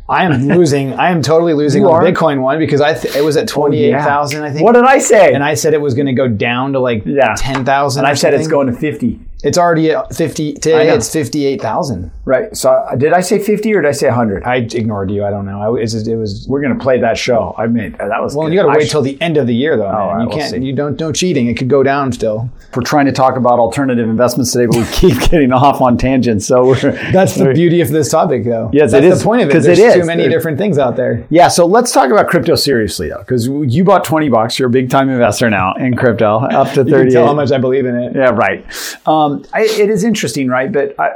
I 0.10 0.26
am 0.26 0.48
losing. 0.48 0.94
I 0.94 1.10
am 1.12 1.22
totally 1.22 1.54
losing 1.54 1.84
You 1.84 1.90
on 1.92 2.04
the 2.04 2.12
Bitcoin 2.12 2.42
one 2.42 2.60
because 2.60 2.82
I 2.82 2.94
th- 2.94 3.16
it 3.16 3.22
was 3.22 3.38
at 3.38 3.44
oh, 3.44 3.54
twenty 3.54 3.84
eight 3.84 3.94
thousand. 3.94 4.44
I 4.44 4.52
think. 4.52 4.64
What 4.64 4.74
did 4.74 4.84
I 4.84 4.98
say? 4.98 5.34
and 5.34 5.42
I 5.42 5.54
said 5.54 5.74
it 5.74 5.80
was 5.80 5.94
going 5.94 6.08
to 6.08 6.14
go 6.14 6.28
down 6.28 6.74
to 6.74 6.80
like 6.80 7.04
Yeah. 7.06 7.34
ten 7.38 7.64
thousand. 7.64 8.02
and 8.04 8.12
I 8.12 8.14
said 8.16 8.34
it's 8.34 8.48
going 8.48 8.68
to 8.68 8.74
50. 8.74 9.20
It's 9.44 9.58
already 9.58 9.92
at 9.92 10.16
fifty. 10.16 10.54
Today 10.54 10.90
it's 10.94 11.12
fifty 11.12 11.46
eight 11.46 11.62
thousand. 11.62 12.12
Right. 12.26 12.56
So 12.56 12.72
uh, 12.72 12.96
did 12.96 13.14
I 13.14 13.22
say 13.22 13.40
50 13.40 13.74
or 13.74 13.82
did 13.82 13.90
I 13.90 13.92
say 13.94 14.06
100? 14.08 14.44
I 14.44 14.58
ignored 14.58 15.10
you. 15.10 15.26
I 15.26 15.32
don't 15.32 15.46
know. 15.46 15.76
I, 15.76 15.82
it's 15.82 15.94
just, 15.94 16.08
it 16.08 16.16
was. 16.16 16.46
We're 16.48 16.62
going 16.62 16.78
to 16.78 16.82
play 16.82 17.00
that 17.02 17.18
show. 17.18 17.56
I 17.58 17.66
mean, 17.66 17.94
that 17.94 18.22
was 18.22 18.36
Well, 18.36 18.48
good. 18.48 18.54
you 18.54 18.60
got 18.62 18.72
to 18.72 18.78
wait 18.78 18.88
sh- 18.88 18.92
till 18.92 19.02
the 19.02 19.20
end 19.20 19.38
of 19.38 19.48
the 19.48 19.56
year, 19.56 19.76
though. 19.76 19.92
man. 19.92 19.94
right, 19.98 20.22
you 20.22 20.28
we'll 20.30 20.38
can't. 20.38 20.52
see. 20.52 20.60
You 20.64 20.74
don't. 20.74 21.00
No 21.00 21.12
cheating. 21.12 21.48
It 21.48 21.56
could 21.58 21.68
go 21.68 21.82
down 21.82 22.12
still. 22.12 22.50
We're 22.76 22.84
trying 22.84 23.08
to 23.08 23.12
talk 23.12 23.36
about 23.38 23.58
alternative 23.60 24.08
investments 24.08 24.52
today, 24.54 24.68
but 24.68 24.76
we 24.78 24.86
keep 24.94 25.20
getting 25.32 25.52
off 25.52 25.82
on 25.82 25.98
tangents. 25.98 26.46
So 26.46 26.68
we're, 26.68 26.92
That's 27.12 27.34
the 27.36 27.52
beauty 27.54 27.82
of 27.82 27.90
this 27.90 28.10
topic, 28.12 28.44
though. 28.46 28.70
Yes, 28.72 28.92
That's 28.92 29.04
it 29.06 29.12
is, 29.12 29.20
the 29.20 29.26
point 29.26 29.42
of 29.42 29.50
it. 29.50 29.54
'cause 29.54 29.66
it 29.66 29.76
There's 29.78 29.96
is. 29.96 30.02
too 30.02 30.06
many 30.08 30.24
There- 30.24 30.32
different 30.32 30.60
things 30.60 30.78
out 30.78 30.96
there. 30.96 31.26
Yeah, 31.32 31.48
so 31.48 31.66
let's 31.66 31.92
talk 31.92 32.12
about 32.12 32.28
crypto 32.28 32.54
seriously 32.56 33.10
though, 33.10 33.18
because 33.20 33.48
you 33.48 33.84
bought 33.84 34.04
twenty 34.04 34.30
bucks. 34.30 34.60
You're 34.60 34.68
a 34.68 34.72
big 34.72 34.90
time 34.92 35.10
investor 35.10 35.50
now 35.50 35.74
in 35.74 35.96
crypto, 35.98 36.38
up 36.46 36.68
to 36.74 36.74
You 36.82 36.84
can 36.84 36.92
thirty. 36.94 37.12
tell 37.12 37.26
how 37.26 37.34
much 37.34 37.52
I 37.52 37.58
believe 37.58 37.86
in 37.88 37.96
it. 37.96 38.16
Yeah, 38.16 38.30
right. 38.30 38.64
Um, 39.08 39.31
I, 39.54 39.62
it 39.62 39.90
is 39.90 40.04
interesting, 40.04 40.48
right? 40.48 40.72
But 40.72 41.00
I, 41.00 41.12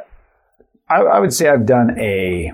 I, 0.89 1.01
I 1.01 1.19
would 1.19 1.33
say 1.33 1.49
I've 1.49 1.65
done 1.65 1.99
a 1.99 2.51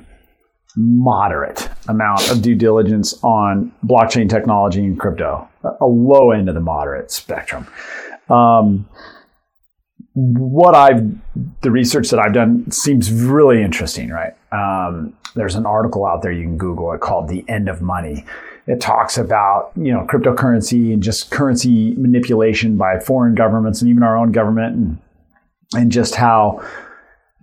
moderate 0.78 1.70
amount 1.88 2.32
of 2.32 2.42
due 2.42 2.56
diligence 2.56 3.14
on 3.24 3.72
blockchain 3.86 4.30
technology 4.30 4.84
and 4.84 5.00
crypto, 5.00 5.48
a 5.64 5.86
low 5.86 6.32
end 6.32 6.48
of 6.50 6.56
the 6.56 6.62
moderate 6.62 7.12
spectrum. 7.12 7.68
Um, 8.30 8.88
what 10.14 10.76
I've 10.76 11.10
the 11.62 11.72
research 11.72 12.10
that 12.10 12.20
I've 12.20 12.34
done 12.34 12.70
seems 12.72 13.12
really 13.12 13.62
interesting, 13.62 14.10
right? 14.10 14.34
Um, 14.52 15.14
there's 15.36 15.56
an 15.56 15.66
article 15.66 16.06
out 16.06 16.22
there 16.22 16.32
you 16.32 16.44
can 16.44 16.58
Google 16.58 16.92
it 16.94 17.02
called 17.02 17.30
"The 17.30 17.46
End 17.48 17.70
of 17.70 17.82
Money." 17.82 18.26
It 18.68 18.82
talks 18.82 19.18
about 19.18 19.72
you 19.76 19.94
know 19.94 20.06
cryptocurrency 20.10 20.94
and 20.94 21.02
just 21.02 21.32
currency 21.32 21.96
manipulation 21.96 22.78
by 22.78 23.00
foreign 23.00 23.36
governments 23.36 23.82
and 23.82 23.90
even 23.90 24.04
our 24.04 24.18
own 24.18 24.32
government, 24.32 24.76
and 24.76 24.98
and 25.74 25.92
just 25.92 26.16
how 26.16 26.64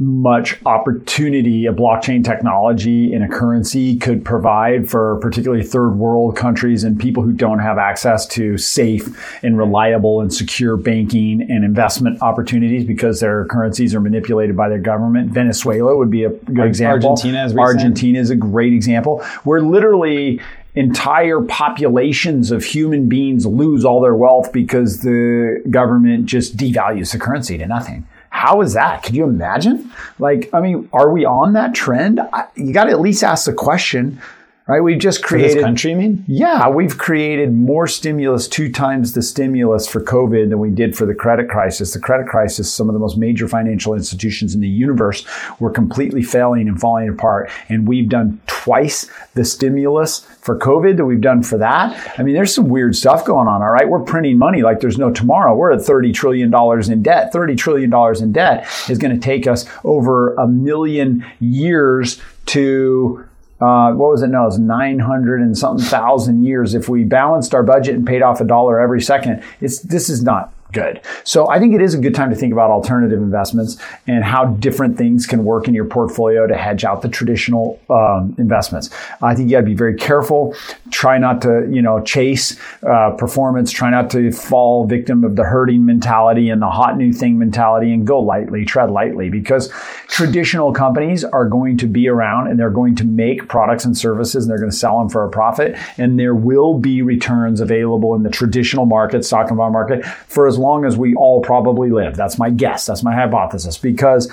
much 0.01 0.65
opportunity 0.65 1.67
a 1.67 1.73
blockchain 1.73 2.25
technology 2.25 3.13
in 3.13 3.21
a 3.21 3.29
currency 3.29 3.97
could 3.97 4.25
provide 4.25 4.89
for 4.89 5.17
particularly 5.17 5.65
third 5.65 5.91
world 5.97 6.37
countries 6.37 6.85
and 6.85 7.01
people 7.01 7.21
who 7.21 7.33
don't 7.33 7.59
have 7.59 7.79
access 7.79 8.25
to 8.25 8.57
safe 8.57 9.43
and 9.43 9.59
reliable 9.59 10.21
and 10.21 10.33
secure 10.33 10.77
banking 10.77 11.43
and 11.43 11.65
investment 11.65 12.21
opportunities 12.23 12.85
because 12.85 13.19
their 13.19 13.45
currencies 13.47 13.93
are 13.93 14.01
manipulated 14.01 14.57
by 14.57 14.69
their 14.69 14.79
government. 14.79 15.33
Venezuela 15.33 15.97
would 15.97 16.11
be 16.11 16.23
a 16.23 16.31
good 16.31 16.67
example. 16.67 17.11
Argentina 17.11 17.45
is. 17.45 17.57
Argentina 17.57 18.21
is 18.21 18.31
a 18.31 18.37
great 18.37 18.73
example 18.73 19.25
where 19.43 19.61
literally 19.61 20.41
entire 20.77 21.41
populations 21.41 22.53
of 22.53 22.63
human 22.63 23.09
beings 23.09 23.45
lose 23.45 23.85
all 23.85 24.01
their 24.01 24.15
wealth 24.15 24.53
because 24.53 25.01
the 25.01 25.61
government 25.71 26.27
just 26.27 26.57
devalues 26.57 27.11
the 27.11 27.19
currency 27.19 27.59
to 27.59 27.67
nothing. 27.67 28.07
How 28.39 28.61
is 28.61 28.75
that? 28.75 29.03
Could 29.03 29.17
you 29.17 29.25
imagine? 29.25 29.91
Like, 30.21 30.49
I 30.55 30.61
mean, 30.61 30.89
are 30.93 31.11
we 31.11 31.25
on 31.25 31.55
that 31.55 31.75
trend? 31.75 32.21
I, 32.21 32.47
you 32.55 32.73
got 32.73 32.85
to 32.85 32.91
at 32.93 33.01
least 33.01 33.25
ask 33.25 33.47
the 33.47 33.53
question, 33.53 34.23
right? 34.69 34.81
We've 34.81 34.99
just 34.99 35.23
For 35.23 35.29
created 35.29 35.57
this 35.57 35.65
country, 35.65 35.93
I 35.93 35.95
mean? 35.95 36.25
yeah, 36.29 36.69
we've 36.69 36.99
created 36.99 37.55
more 37.55 37.87
stimulus, 37.89 38.47
two 38.47 38.71
times 38.71 39.15
the 39.15 39.23
stimulus 39.23 39.89
for 39.89 40.01
COVID 40.01 40.51
than 40.51 40.59
we 40.59 40.71
did 40.71 40.97
for 40.97 41.07
the 41.07 41.15
credit 41.15 41.49
crisis. 41.49 41.95
The 41.95 42.01
credit 42.01 42.27
crisis, 42.29 42.73
some 42.73 42.89
of 42.89 42.93
the 42.93 42.99
most 42.99 43.17
major 43.17 43.49
financial 43.49 43.95
institutions 43.95 44.55
in 44.55 44.61
the 44.61 44.69
universe 44.69 45.25
were 45.59 45.71
completely 45.71 46.23
failing 46.23 46.69
and 46.69 46.79
falling 46.79 47.09
apart. 47.09 47.51
And 47.69 47.89
we've 47.89 48.09
done 48.11 48.41
twice 48.47 49.11
the 49.35 49.45
stimulus 49.45 50.21
for 50.43 50.59
COVID 50.59 50.99
that 50.99 51.07
we've 51.07 51.21
done 51.21 51.43
for 51.43 51.57
that. 51.59 52.19
I 52.19 52.23
mean, 52.23 52.35
there's 52.35 52.55
some 52.55 52.69
weird 52.69 52.95
stuff 52.95 53.25
going 53.25 53.49
on, 53.49 53.63
all 53.63 53.71
right? 53.73 53.89
We're 53.89 54.01
printing 54.01 54.37
money 54.37 54.61
like 54.63 54.81
there's 54.81 54.99
no 54.99 55.11
tomorrow. 55.11 55.55
We're 55.55 55.73
at 55.73 55.81
$30 55.81 56.13
trillion 56.13 56.53
in 56.93 57.03
debt. 57.03 57.33
$30 57.33 57.57
trillion 57.57 57.93
in 58.23 58.33
debt 58.33 58.67
is 58.91 58.99
going 58.99 59.19
to 59.19 59.21
take 59.21 59.47
us 59.47 59.65
over 59.85 60.35
a 60.35 60.47
million 60.47 61.25
years 61.41 62.21
to 62.47 63.25
uh, 63.61 63.93
what 63.93 64.11
was 64.11 64.23
it? 64.23 64.29
No, 64.29 64.43
it 64.43 64.47
was 64.47 64.59
900 64.59 65.41
and 65.41 65.57
something 65.57 65.85
thousand 65.85 66.45
years. 66.45 66.75
If 66.75 66.89
we 66.89 67.05
balanced 67.05 67.55
our 67.55 67.63
budget 67.63 67.97
and 67.97 68.07
paid 68.07 68.23
off 68.23 68.41
a 68.41 68.45
dollar 68.45 68.81
every 68.81 69.01
second, 69.01 69.43
it's, 69.61 69.81
this 69.81 70.09
is 70.09 70.23
not 70.23 70.53
good. 70.73 71.01
So 71.25 71.49
I 71.49 71.59
think 71.59 71.75
it 71.75 71.81
is 71.81 71.95
a 71.95 71.99
good 71.99 72.15
time 72.15 72.31
to 72.31 72.37
think 72.37 72.53
about 72.53 72.71
alternative 72.71 73.21
investments 73.21 73.79
and 74.07 74.23
how 74.23 74.47
different 74.47 74.99
things 74.99 75.27
can 75.27 75.45
work 75.45 75.67
in 75.67 75.75
your 75.75 75.87
portfolio 75.87 76.47
to 76.47 76.57
hedge 76.57 76.85
out 76.85 77.03
the 77.03 77.09
traditional 77.09 77.81
um, 77.89 78.35
investments. 78.39 78.91
I 79.23 79.35
think 79.35 79.49
you 79.49 79.57
got 79.57 79.61
to 79.61 79.67
be 79.67 79.75
very 79.75 79.97
careful. 79.97 80.55
Try 80.91 81.19
not 81.19 81.43
to, 81.43 81.69
you 81.71 81.83
know, 81.83 82.01
chase 82.03 82.59
uh, 82.83 83.11
performance. 83.13 83.71
Try 83.71 83.91
not 83.91 84.11
to 84.11 84.33
fall 84.33 84.87
victim 84.87 85.25
of 85.25 85.37
the 85.37 85.45
herding 85.45 85.85
mentality 85.85 86.51
and 86.51 86.63
the 86.63 86.71
hot 86.71 86.97
new 86.97 87.13
thing 87.13 87.39
mentality 87.39 87.93
and 87.93 88.07
go 88.07 88.21
lightly, 88.21 88.65
tread 88.65 88.91
lightly 88.91 89.31
because 89.31 89.73
traditional 90.09 90.73
companies 90.73 91.25
are 91.25 91.49
going 91.49 91.77
to 91.79 91.87
be 91.87 92.09
around 92.09 92.49
and 92.49 92.59
they're 92.59 92.71
going 92.71 92.97
to 92.97 93.05
make 93.05 93.49
products 93.49 93.85
and 93.85 93.97
services 93.97 94.45
and 94.45 94.51
they're 94.51 94.59
going 94.59 94.71
to 94.71 94.77
sell 94.77 94.99
them 94.99 95.09
for 95.09 95.25
a 95.25 95.31
profit. 95.31 95.77
And 95.99 96.19
there 96.19 96.35
will 96.35 96.79
be 96.79 97.03
returns 97.03 97.61
available 97.61 98.15
in 98.15 98.23
the 98.23 98.31
traditional 98.31 98.87
market, 98.87 99.25
stock 99.25 99.49
and 99.49 99.57
bond 99.57 99.73
market, 99.73 100.05
for 100.05 100.47
as 100.47 100.59
long 100.59 100.85
as 100.85 100.97
we 100.97 101.15
all 101.15 101.41
probably 101.41 101.91
live. 101.91 102.17
That's 102.17 102.39
my 102.39 102.51
guess. 102.51 102.87
That's 102.87 103.03
my 103.03 103.15
hypothesis 103.15 103.79
because 103.79 104.31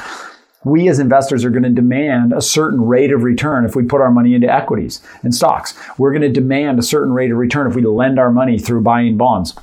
we 0.65 0.89
as 0.89 0.99
investors 0.99 1.45
are 1.45 1.49
going 1.49 1.63
to 1.63 1.69
demand 1.69 2.33
a 2.33 2.41
certain 2.41 2.85
rate 2.85 3.13
of 3.13 3.23
return 3.23 3.63
if 3.63 3.75
we 3.75 3.83
put 3.83 4.01
our 4.01 4.11
money 4.11 4.33
into 4.33 4.51
equities 4.51 5.01
and 5.23 5.33
stocks. 5.33 5.73
We're 5.97 6.11
going 6.11 6.23
to 6.23 6.29
demand 6.29 6.79
a 6.79 6.83
certain 6.83 7.13
rate 7.13 7.31
of 7.31 7.37
return 7.37 7.67
if 7.67 7.75
we 7.75 7.83
lend 7.83 8.19
our 8.19 8.31
money 8.31 8.59
through 8.59 8.81
buying 8.81 9.15
bonds. 9.15 9.53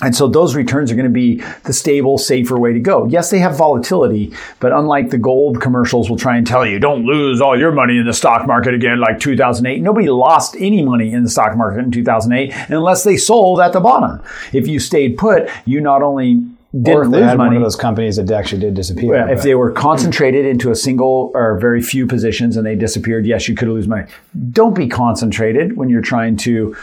And 0.00 0.14
so 0.14 0.28
those 0.28 0.54
returns 0.54 0.92
are 0.92 0.94
going 0.94 1.06
to 1.06 1.12
be 1.12 1.42
the 1.64 1.72
stable, 1.72 2.18
safer 2.18 2.56
way 2.56 2.72
to 2.72 2.78
go. 2.78 3.06
Yes, 3.06 3.30
they 3.30 3.40
have 3.40 3.58
volatility, 3.58 4.32
but 4.60 4.72
unlike 4.72 5.10
the 5.10 5.18
gold 5.18 5.60
commercials 5.60 6.08
will 6.08 6.16
try 6.16 6.36
and 6.36 6.46
tell 6.46 6.64
you, 6.64 6.78
don't 6.78 7.04
lose 7.04 7.40
all 7.40 7.58
your 7.58 7.72
money 7.72 7.98
in 7.98 8.06
the 8.06 8.12
stock 8.12 8.46
market 8.46 8.74
again 8.74 9.00
like 9.00 9.18
2008. 9.18 9.82
Nobody 9.82 10.08
lost 10.08 10.54
any 10.56 10.84
money 10.84 11.12
in 11.12 11.24
the 11.24 11.28
stock 11.28 11.56
market 11.56 11.80
in 11.80 11.90
2008 11.90 12.54
unless 12.68 13.02
they 13.02 13.16
sold 13.16 13.58
at 13.58 13.72
the 13.72 13.80
bottom. 13.80 14.22
If 14.52 14.68
you 14.68 14.78
stayed 14.78 15.18
put, 15.18 15.50
you 15.64 15.80
not 15.80 16.02
only 16.02 16.44
didn't 16.74 16.94
or 16.94 17.04
if 17.04 17.10
they 17.10 17.16
lose 17.18 17.28
had 17.30 17.38
money. 17.38 17.48
one 17.48 17.56
of 17.56 17.62
those 17.62 17.76
companies 17.76 18.16
that 18.16 18.30
actually 18.30 18.60
did 18.60 18.74
disappear. 18.74 19.14
Yeah, 19.14 19.28
if 19.30 19.38
but- 19.38 19.44
they 19.44 19.54
were 19.54 19.72
concentrated 19.72 20.44
into 20.44 20.70
a 20.70 20.74
single 20.74 21.30
or 21.34 21.58
very 21.58 21.80
few 21.80 22.06
positions 22.06 22.56
and 22.56 22.66
they 22.66 22.74
disappeared, 22.76 23.26
yes, 23.26 23.48
you 23.48 23.54
could 23.54 23.68
lose 23.68 23.88
money. 23.88 24.04
Don't 24.50 24.74
be 24.74 24.86
concentrated 24.86 25.76
when 25.76 25.88
you're 25.88 26.02
trying 26.02 26.36
to 26.38 26.76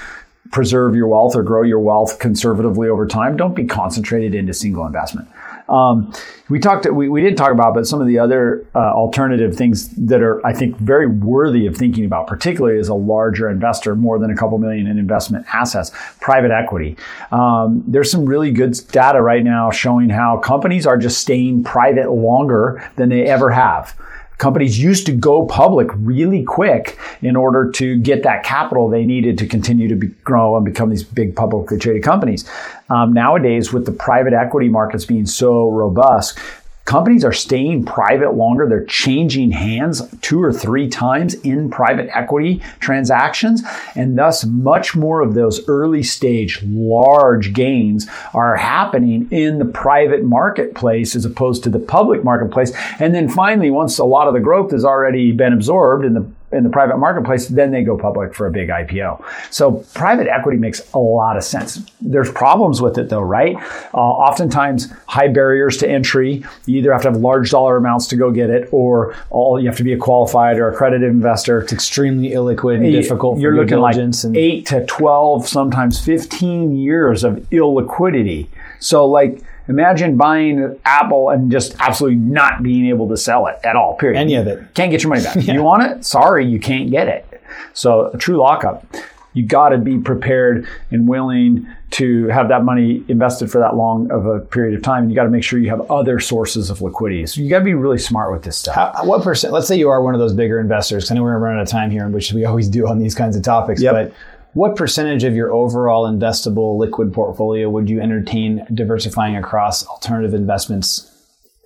preserve 0.52 0.95
your 0.95 1.08
wealth 1.08 1.36
or 1.36 1.43
grow 1.43 1.62
your 1.63 1.80
wealth 1.80 2.19
conservatively 2.19 2.88
over 2.88 3.06
time. 3.06 3.36
Don't 3.38 3.56
be 3.56 3.65
concentrated 3.65 4.34
into 4.34 4.54
single 4.54 4.86
investment. 4.86 5.28
Um, 5.67 6.13
we 6.49 6.60
talked, 6.60 6.86
we, 6.91 7.10
we 7.10 7.21
didn't 7.21 7.38
talk 7.38 7.51
about, 7.51 7.73
but 7.73 7.88
some 7.88 8.01
of 8.01 8.08
the 8.08 8.19
other 8.19 8.67
uh, 8.75 8.93
alternative 8.93 9.56
things 9.56 9.89
that 9.95 10.21
are, 10.21 10.45
I 10.45 10.54
think, 10.54 10.78
very 10.78 11.08
worthy 11.08 11.65
of 11.65 11.75
thinking 11.75 12.06
about, 12.06 12.28
particularly 12.28 12.80
as 12.80 12.88
a 12.88 12.93
larger 12.93 13.49
investor, 13.49 13.95
more 13.95 14.19
than 14.19 14.30
a 14.30 14.36
couple 14.36 14.58
million 14.60 14.86
in 14.86 14.99
investment 14.99 15.45
assets, 15.54 15.91
private 16.21 16.51
equity. 16.51 16.97
Um, 17.32 17.84
there's 17.88 18.12
some 18.12 18.25
really 18.25 18.51
good 18.51 18.80
data 18.91 19.21
right 19.21 19.43
now 19.43 19.71
showing 19.71 20.10
how 20.10 20.38
companies 20.38 20.86
are 20.86 20.97
just 20.97 21.19
staying 21.19 21.63
private 21.63 22.12
longer 22.12 22.88
than 22.95 23.10
they 23.10 23.23
ever 23.23 23.49
have. 23.49 23.95
Companies 24.38 24.80
used 24.80 25.06
to 25.06 25.12
go 25.12 25.45
public 25.45 25.88
really 25.95 26.43
quick 26.43 26.98
in 27.21 27.36
order 27.36 27.71
to 27.71 27.98
get 27.98 28.24
that 28.24 28.43
capital 28.43 28.89
they 28.89 29.06
needed 29.06 29.38
to 29.38 29.48
continue 29.48 29.88
to 29.88 29.95
be, 29.95 30.08
grow 30.24 30.56
and 30.56 30.65
become 30.65 30.89
these 30.89 31.04
big 31.04 31.36
publicly 31.36 31.80
traded 31.80 32.04
companies. 32.04 32.50
Um, 32.89 33.13
nowadays, 33.13 33.71
with 33.71 33.86
the 33.86 33.91
private 33.91 34.34
equity 34.34 34.69
markets 34.69 35.06
being 35.06 35.26
so 35.26 35.69
robust, 35.69 36.38
companies 36.86 37.26
are 37.26 37.34
staying 37.34 37.84
private 37.84 38.36
longer. 38.36 38.67
They're 38.67 38.86
changing 38.86 39.52
hands 39.52 40.02
two 40.21 40.41
or 40.41 40.54
three 40.54 40.88
times 40.88 41.34
in 41.36 41.69
private 41.69 42.10
equity 42.15 42.62
transactions. 42.80 43.63
And 43.95 44.17
thus, 44.17 44.45
much 44.45 44.95
more 44.95 45.21
of 45.21 45.34
those 45.34 45.67
early 45.67 46.04
stage 46.04 46.62
large 46.63 47.54
gains 47.54 48.08
are 48.34 48.56
happening 48.56 49.28
in 49.32 49.60
the 49.60 49.65
private 49.65 50.24
marketplace 50.24 51.15
as 51.15 51.26
opposed 51.26 51.63
to 51.63 51.69
the 51.69 51.80
public 51.80 52.24
marketplace. 52.24 52.71
And 53.00 53.13
then 53.13 53.30
finally, 53.30 53.71
once 53.71 53.98
a 53.98 54.06
lot 54.06 54.28
of 54.28 54.34
the 54.34 54.39
growth 54.39 54.71
has 54.71 54.86
already 54.86 55.32
been 55.32 55.54
absorbed 55.54 56.06
in 56.06 56.13
the 56.13 56.26
in 56.55 56.63
the 56.63 56.69
private 56.69 56.97
marketplace, 56.97 57.47
then 57.47 57.71
they 57.71 57.83
go 57.83 57.97
public 57.97 58.33
for 58.33 58.47
a 58.47 58.51
big 58.51 58.69
IPO. 58.69 59.23
So 59.51 59.83
private 59.93 60.27
equity 60.27 60.57
makes 60.57 60.81
a 60.93 60.99
lot 60.99 61.37
of 61.37 61.43
sense. 61.43 61.79
There's 62.01 62.31
problems 62.31 62.81
with 62.81 62.97
it 62.97 63.09
though, 63.09 63.21
right? 63.21 63.55
Uh, 63.93 63.97
oftentimes 63.97 64.91
high 65.07 65.27
barriers 65.27 65.77
to 65.77 65.89
entry. 65.89 66.43
You 66.65 66.79
either 66.79 66.93
have 66.93 67.01
to 67.03 67.11
have 67.11 67.17
large 67.17 67.51
dollar 67.51 67.77
amounts 67.77 68.07
to 68.07 68.15
go 68.15 68.31
get 68.31 68.49
it, 68.49 68.69
or 68.71 69.15
all 69.29 69.59
you 69.59 69.67
have 69.67 69.77
to 69.77 69.83
be 69.83 69.93
a 69.93 69.97
qualified 69.97 70.57
or 70.57 70.69
accredited 70.69 71.09
investor. 71.09 71.61
it's 71.61 71.73
extremely 71.73 72.29
illiquid 72.31 72.75
and 72.75 72.91
difficult. 72.91 73.39
You're 73.39 73.55
looking 73.55 73.79
like 73.79 73.95
and 73.95 74.37
eight 74.37 74.65
to 74.67 74.85
twelve, 74.85 75.47
sometimes 75.47 76.03
fifteen 76.03 76.75
years 76.75 77.23
of 77.23 77.35
illiquidity. 77.51 78.47
So 78.79 79.05
like. 79.05 79.41
Imagine 79.67 80.17
buying 80.17 80.80
Apple 80.86 81.30
and 81.30 81.51
just 81.51 81.75
absolutely 81.80 82.19
not 82.19 82.62
being 82.62 82.88
able 82.88 83.08
to 83.10 83.17
sell 83.17 83.47
it 83.47 83.58
at 83.63 83.75
all. 83.75 83.95
Period. 83.95 84.19
Any 84.19 84.36
of 84.36 84.47
it. 84.47 84.73
Can't 84.73 84.91
get 84.91 85.04
your 85.04 85.10
money 85.10 85.23
back. 85.23 85.36
You 85.56 85.63
want 85.63 85.84
it? 85.84 86.06
Sorry, 86.06 86.45
you 86.45 86.60
can't 86.60 86.91
get 86.91 87.08
it. 87.08 87.41
So 87.73 88.12
a 88.12 88.17
true 88.17 88.38
lockup. 88.38 88.86
You 89.34 89.45
got 89.45 89.69
to 89.69 89.78
be 89.78 89.97
prepared 89.97 90.67
and 90.91 91.08
willing 91.08 91.67
to 91.91 92.28
have 92.28 92.47
that 92.49 92.63
money 92.63 93.04
invested 93.10 93.51
for 93.51 93.60
that 93.60 93.75
long 93.75 94.10
of 94.10 94.25
a 94.25 94.39
period 94.39 94.75
of 94.75 94.82
time. 94.82 95.04
And 95.04 95.12
you 95.12 95.15
got 95.15 95.23
to 95.25 95.30
make 95.30 95.43
sure 95.43 95.60
you 95.60 95.69
have 95.69 95.89
other 95.91 96.19
sources 96.19 96.69
of 96.69 96.82
liquidity. 96.82 97.25
So 97.25 97.41
you 97.41 97.49
got 97.49 97.60
to 97.60 97.65
be 97.65 97.73
really 97.73 97.97
smart 97.97 98.32
with 98.32 98.43
this 98.43 98.58
stuff. 98.58 98.75
How, 98.75 99.06
what 99.06 99.23
percent? 99.23 99.54
Let's 99.54 99.67
say 99.67 99.78
you 99.78 99.89
are 99.89 100.01
one 100.01 100.13
of 100.13 100.19
those 100.19 100.34
bigger 100.34 100.60
investors. 100.60 101.12
I 101.12 101.15
know 101.15 101.23
we're 101.23 101.32
going 101.32 101.41
to 101.41 101.45
run 101.45 101.58
out 101.58 101.63
of 101.63 101.67
time 101.67 101.91
here, 101.91 102.08
which 102.08 102.32
we 102.32 102.45
always 102.45 102.69
do 102.69 102.88
on 102.88 102.99
these 102.99 103.13
kinds 103.13 103.36
of 103.36 103.43
topics. 103.43 103.82
Yep. 103.82 103.93
But 103.93 104.13
what 104.55 104.77
percentage 104.77 105.25
of 105.25 105.35
your 105.35 105.51
overall 105.51 106.09
investable 106.09 106.77
liquid 106.77 107.13
portfolio 107.13 107.69
would 107.69 107.89
you 107.89 107.99
entertain 107.99 108.65
diversifying 108.73 109.35
across 109.35 109.85
alternative 109.85 110.33
investments, 110.33 111.11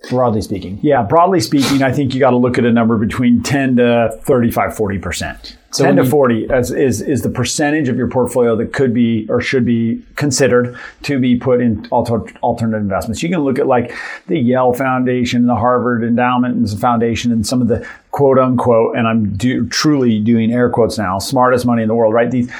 broadly 0.08 0.42
speaking? 0.42 0.80
Yeah, 0.82 1.04
broadly 1.04 1.38
speaking, 1.38 1.84
I 1.84 1.92
think 1.92 2.14
you 2.14 2.20
got 2.20 2.30
to 2.30 2.36
look 2.36 2.58
at 2.58 2.64
a 2.64 2.72
number 2.72 2.98
between 2.98 3.44
10 3.44 3.76
to 3.76 4.18
35, 4.22 4.72
40%. 4.72 5.56
So 5.70 5.84
10 5.84 5.96
to 5.96 6.04
40 6.04 6.46
is, 6.46 6.72
is, 6.72 7.00
is 7.00 7.22
the 7.22 7.28
percentage 7.28 7.88
of 7.88 7.96
your 7.96 8.08
portfolio 8.08 8.56
that 8.56 8.72
could 8.72 8.92
be 8.92 9.24
or 9.28 9.40
should 9.40 9.64
be 9.64 10.04
considered 10.16 10.76
to 11.02 11.20
be 11.20 11.36
put 11.36 11.60
in 11.60 11.86
alter, 11.92 12.24
alternative 12.42 12.82
investments. 12.82 13.22
You 13.22 13.28
can 13.28 13.44
look 13.44 13.60
at 13.60 13.68
like 13.68 13.94
the 14.26 14.36
Yale 14.36 14.72
Foundation, 14.72 15.46
the 15.46 15.54
Harvard 15.54 16.02
Endowment 16.02 16.56
and 16.56 16.80
Foundation, 16.80 17.30
and 17.30 17.46
some 17.46 17.62
of 17.62 17.68
the 17.68 17.88
quote 18.10 18.36
unquote, 18.36 18.96
and 18.96 19.06
I'm 19.06 19.36
do, 19.36 19.68
truly 19.68 20.18
doing 20.18 20.52
air 20.52 20.70
quotes 20.70 20.98
now, 20.98 21.20
smartest 21.20 21.64
money 21.64 21.82
in 21.82 21.88
the 21.88 21.94
world, 21.94 22.14
right? 22.14 22.28
These 22.28 22.50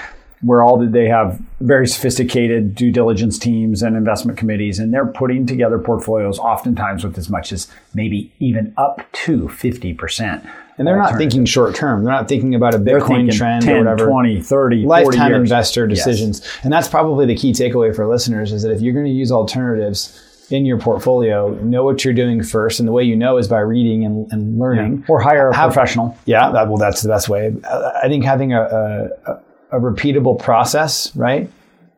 where 0.43 0.63
all 0.63 0.79
that 0.79 0.93
they 0.93 1.07
have 1.07 1.39
very 1.61 1.87
sophisticated 1.87 2.75
due 2.75 2.91
diligence 2.91 3.39
teams 3.39 3.83
and 3.83 3.97
investment 3.97 4.39
committees, 4.39 4.79
and 4.79 4.93
they're 4.95 5.07
putting 5.07 5.45
together 5.47 5.79
portfolios 5.79 6.39
oftentimes 6.39 7.05
with 7.05 7.19
as 7.19 7.29
much 7.29 7.53
as 7.53 7.69
maybe 7.95 8.33
even 8.39 8.73
up 8.79 9.05
to 9.13 9.49
50%. 9.49 10.51
And 10.79 10.87
they're 10.87 10.97
not 10.97 11.17
thinking 11.19 11.45
short 11.45 11.75
term. 11.75 12.05
They're 12.05 12.13
not 12.15 12.27
thinking 12.27 12.55
about 12.55 12.75
a 12.75 12.79
Bitcoin 12.79 13.31
trend 13.37 13.65
10, 13.67 13.75
or 13.75 13.79
whatever. 13.81 14.07
20, 14.11 14.41
30, 14.41 14.45
40 14.45 14.87
lifetime 14.87 15.35
investor 15.35 15.87
Yes. 15.87 15.99
decisions. 15.99 16.43
And 16.63 16.73
that's 16.73 16.89
probably 16.89 17.27
the 17.27 17.37
key 17.37 17.53
takeaway 17.53 17.95
for 17.95 18.07
listeners 18.07 18.51
is 18.53 18.63
that 18.63 18.71
if 18.73 18.81
you're 18.81 18.95
going 18.95 19.05
to 19.05 19.13
use 19.13 19.31
alternatives 19.31 20.47
in 20.51 20.65
your 20.65 20.79
portfolio, 20.79 21.51
know 21.63 21.85
what 21.85 22.03
you're 22.03 22.15
doing 22.15 22.43
first. 22.43 22.81
And 22.81 22.89
the 22.89 22.93
way 22.93 23.05
you 23.05 23.15
know 23.15 23.37
is 23.37 23.47
by 23.47 23.59
reading 23.61 24.07
and, 24.07 24.33
and 24.33 24.59
learning. 24.59 25.05
Or 25.07 25.21
hire 25.21 25.51
a 25.51 25.55
Have- 25.57 25.75
professional. 25.75 26.17
Yeah, 26.25 26.51
that, 26.51 26.69
well, 26.69 26.79
that's 26.79 27.03
the 27.03 27.09
best 27.11 27.29
way. 27.29 27.55
I 28.03 28.09
think 28.09 28.25
having 28.25 28.55
a, 28.55 28.63
a, 28.63 29.33
a 29.33 29.41
repeatable 29.79 30.39
process, 30.39 31.15
right? 31.15 31.51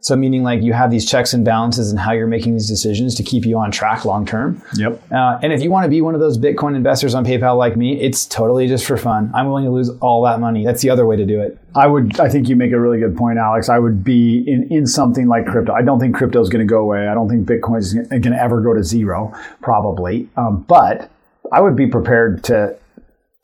So 0.03 0.17
meaning 0.17 0.43
like 0.43 0.63
you 0.63 0.73
have 0.73 0.91
these 0.91 1.09
checks 1.09 1.33
and 1.33 1.45
balances 1.45 1.93
and 1.93 2.01
how 2.01 2.11
you're 2.11 2.27
making 2.27 2.55
these 2.55 2.67
decisions 2.67 3.15
to 3.15 3.23
keep 3.23 3.47
you 3.47 3.57
on 3.57 3.71
track 3.71 4.05
long 4.05 4.27
term. 4.27 4.61
Yep. 4.75 5.01
Uh, 5.13 5.39
and 5.45 5.53
if 5.53 5.63
you 5.63 5.71
want 5.71 5.85
to 5.85 5.89
be 5.89 6.01
one 6.01 6.15
of 6.15 6.21
those 6.21 6.37
Bitcoin 6.37 6.75
investors 6.75 7.15
on 7.15 7.25
PayPal 7.25 7.57
like 7.57 7.77
me, 7.77 8.01
it's 8.01 8.27
totally 8.27 8.67
just 8.67 8.85
for 8.85 8.97
fun. 8.97 9.31
I'm 9.33 9.47
willing 9.47 9.65
to 9.65 9.71
lose 9.71 9.91
all 10.01 10.25
that 10.25 10.41
money. 10.41 10.65
That's 10.65 10.83
the 10.83 10.91
other 10.91 11.07
way 11.07 11.15
to 11.15 11.25
do 11.25 11.41
it. 11.41 11.57
I 11.77 11.87
would. 11.87 12.19
I 12.19 12.29
think 12.29 12.49
you 12.49 12.57
make 12.57 12.73
a 12.73 12.81
really 12.81 12.99
good 12.99 13.17
point, 13.17 13.39
Alex. 13.39 13.69
I 13.69 13.79
would 13.79 14.03
be 14.03 14.43
in, 14.45 14.67
in 14.73 14.89
something 14.89 15.29
like 15.29 15.47
crypto. 15.47 15.73
I 15.73 15.83
don't 15.83 16.01
think 16.01 16.17
crypto 16.17 16.41
is 16.41 16.49
going 16.49 16.67
to 16.67 16.69
go 16.69 16.81
away. 16.81 17.07
I 17.07 17.15
don't 17.15 17.29
think 17.29 17.47
Bitcoin 17.47 17.79
is 17.79 17.95
going 17.95 18.23
to 18.23 18.43
ever 18.43 18.61
go 18.61 18.75
to 18.75 18.83
zero, 18.83 19.33
probably. 19.61 20.29
Um, 20.37 20.63
but 20.63 21.13
I 21.53 21.61
would 21.61 21.77
be 21.77 21.87
prepared 21.87 22.43
to 22.45 22.77